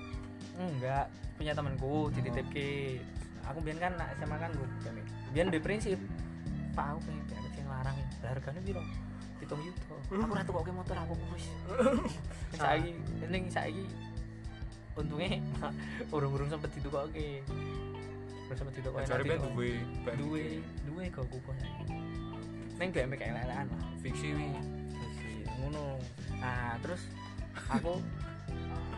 Enggak 0.55 1.09
punya 1.35 1.51
temanku 1.51 2.13
dititipke. 2.15 3.01
Aku 3.51 3.59
biyen 3.61 3.77
kan 3.77 3.93
nak 3.99 4.15
SMA 4.17 4.37
kan 4.39 4.49
gue 4.55 4.67
biyen 5.35 5.51
di 5.51 5.59
prinsip. 5.59 5.99
Pak 6.75 6.95
aku 6.95 6.99
pengen 7.07 7.23
BMX 7.27 7.53
yang 7.59 7.69
larang 7.71 7.95
lah 7.95 8.29
harganya 8.35 8.61
piro? 8.63 8.83
Hitung 9.39 9.61
yuto. 9.63 9.95
Aku 10.11 10.31
ratu 10.31 10.51
kok 10.55 10.71
motor 10.71 10.95
aku 10.95 11.13
wis 11.35 11.45
saiki 12.59 12.95
ning 13.27 13.51
saiki 13.51 13.83
untungnya 14.95 15.39
urung-urung 16.15 16.47
sempet 16.47 16.71
ditukoke 16.75 17.43
urung 18.47 18.57
sempet 18.57 18.73
ditukoke 18.79 19.03
Jare 19.03 19.23
ben 19.27 19.39
duwe 19.43 19.71
duwe 20.15 20.43
duwe 20.87 21.03
kok 21.11 21.25
kuku 21.27 21.51
saiki 21.59 21.83
ning 22.75 22.89
BMX 22.91 23.17
kayak 23.19 23.33
lelean 23.39 23.65
lah 23.71 23.87
fiksi 24.03 24.35
wi. 24.35 24.51
Terus, 24.91 25.15
iya, 25.23 25.51
ngono 25.63 25.95
nah 26.43 26.75
terus 26.83 27.01
aku 27.71 27.95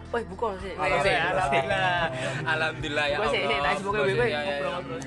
Woi, 0.08 0.24
buka 0.24 0.56
sih. 0.64 0.72
Alhamdulillah. 0.72 1.28
Alhamdulillah. 1.36 1.92
Alhamdulillah 2.48 3.06
ya 3.12 3.18
Buka 3.20 3.28
sih, 3.28 3.42
sih, 3.44 3.44
Allah. 3.44 3.60
tak 3.68 3.74
semoga 3.76 4.00
Buka 4.00 4.08
gue. 4.08 4.16
ya, 4.16 4.24
ya, 4.24 4.40
ya. 4.40 4.40
Ngobrol-ngobrol. 4.48 5.00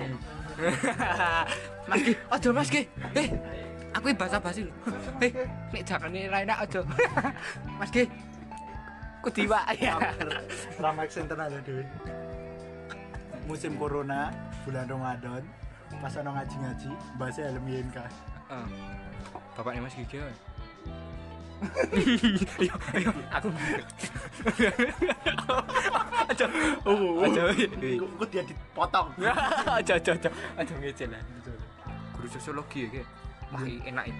Mas 1.88 2.00
Ki, 2.04 2.12
aja 2.28 2.48
Mas 2.52 2.68
Ki. 2.68 2.82
Eh, 3.16 3.28
aku 3.96 4.04
ini 4.12 4.16
bahasa 4.20 4.36
basi 4.36 4.60
lho. 4.68 4.72
Eh, 5.24 5.30
nek 5.72 5.82
jakane 5.88 6.20
ra 6.28 6.38
enak 6.44 6.58
aja. 6.68 6.80
Mas 7.80 7.88
Ki. 7.88 8.04
Ku 9.20 9.28
diwa 9.28 9.60
ya. 9.76 10.00
Ramak 10.80 11.08
Center 11.12 11.36
ada 11.36 11.60
duwe 11.60 11.84
musim 13.50 13.74
corona 13.74 14.30
bulan 14.62 14.86
Ramadan 14.86 15.42
pas 15.98 16.14
ono 16.14 16.30
ngaji-ngaji 16.38 16.90
bahasa 17.18 17.50
helm 17.50 17.66
YNK. 17.66 17.98
Bapaknya 19.58 19.82
Mas 19.82 19.94
Gigi. 19.98 20.22
ya? 20.22 20.30
Ayo, 22.62 22.72
ayo, 22.96 23.10
aku. 23.28 23.48
Aja. 26.30 26.46
Oh, 26.88 27.20
aja. 27.26 27.42
Kok 27.52 28.28
dia 28.32 28.42
dipotong 28.46 29.12
Aja, 29.82 29.92
aja, 29.98 30.12
aja. 30.16 30.30
Aja 30.56 30.72
ngecel 30.78 31.10
lah. 31.12 31.20
Guru 32.16 32.26
sosiologi 32.32 32.88
ya. 32.88 33.04
Wah, 33.50 33.66
enak 33.66 34.08
ya. 34.08 34.14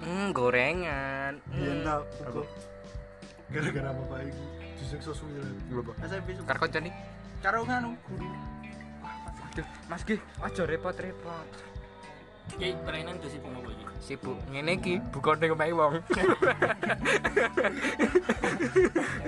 Hmm, 0.00 0.32
gorengan. 0.32 1.36
Tau 1.84 2.02
aku 2.26 2.42
gara-gara 3.50 3.90
bapak 3.92 4.18
iku 4.24 4.44
disiksa 4.76 5.12
suwi 5.12 5.34
Lho, 5.68 5.82
Pak. 5.82 5.94
SMP 6.02 6.28
suka 6.32 6.46
Karo 6.48 6.60
kancane. 6.62 6.90
karo 7.40 7.58
nganu 7.64 7.90
guru 8.06 8.28
Aduh, 9.50 9.66
Mas 9.86 10.06
Gi, 10.06 10.14
aja 10.38 10.62
repot-repot. 10.62 11.48
Ki, 12.52 12.70
perainan 12.80 13.18
tuh 13.18 13.26
sih 13.26 13.38
pengopo 13.38 13.66
iki. 13.66 13.82
Sibuk 14.00 14.38
ngene 14.46 14.78
iki, 14.78 15.02
buka 15.10 15.34
ning 15.34 15.50
omahe 15.50 15.70
wong. 15.70 15.98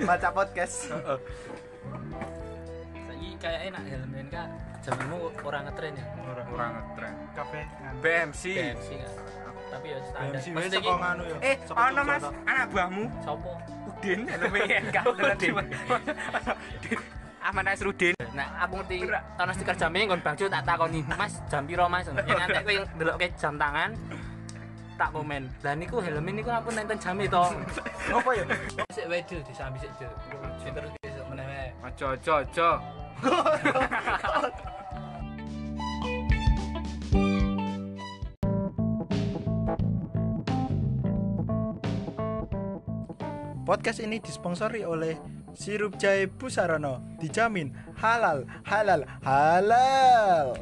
baca 0.01 0.29
podcast 0.31 0.87
Saiki 3.03 3.29
kayak 3.37 3.61
enak 3.67 3.83
helmen 3.85 4.25
kak. 4.27 4.47
Zamanmu 4.81 5.17
orang 5.41 5.63
ngetren 5.67 5.93
ya. 5.95 6.05
Ora 6.23 6.43
ora 6.47 6.65
ngetren. 6.71 7.13
kafe 7.33 7.59
BMC. 7.99 8.43
BMC. 8.47 8.89
Tapi 9.73 9.87
ya 9.89 9.99
standar. 10.05 10.37
Saka 10.37 10.77
iki 10.77 10.91
nganu 10.93 11.23
ya 11.25 11.37
Eh, 11.41 11.55
ana 11.73 12.01
Mas, 12.05 12.23
anak 12.45 12.65
buahmu. 12.69 13.03
sopo? 13.25 13.51
Udin, 13.89 14.19
kan 14.93 15.03
Udin. 15.09 15.53
Ahmad 17.43 17.63
Nasruddin. 17.67 18.15
Nah, 18.31 18.47
aku 18.63 18.79
ngerti 18.79 19.03
tahun 19.35 19.51
stiker 19.51 19.75
jamnya 19.75 20.07
nggon 20.07 20.21
bangjo 20.23 20.45
tak 20.47 20.63
takoni, 20.63 21.03
Mas, 21.19 21.33
jam 21.51 21.67
piro 21.67 21.85
Mas? 21.91 22.07
Ya 22.07 22.35
nanti 22.39 22.59
kowe 22.63 22.75
ndelokke 22.95 23.27
jam 23.35 23.59
tangan 23.59 23.91
tak 24.93 25.09
komen. 25.11 25.49
Lah 25.65 25.73
niku 25.75 25.97
helm 25.99 26.23
niku 26.23 26.53
aku 26.53 26.69
nenten 26.71 26.95
jame 27.01 27.25
to. 27.25 27.43
apa 28.13 28.29
ya 28.37 28.45
Sik 28.93 29.05
wedel 29.09 29.41
disambi 29.43 29.81
sik. 29.81 29.91
Terus 29.97 30.93
meneh. 31.27 31.73
Aja 31.81 32.05
aja 32.15 32.33
aja. 32.45 32.69
Podcast 43.73 44.05
ini 44.05 44.21
disponsori 44.21 44.85
oleh 44.85 45.17
Sirup 45.57 45.97
Jahe 45.97 46.29
Busarano 46.29 47.17
Dijamin 47.17 47.73
halal, 47.97 48.45
halal, 48.69 49.01
halal 49.25 50.53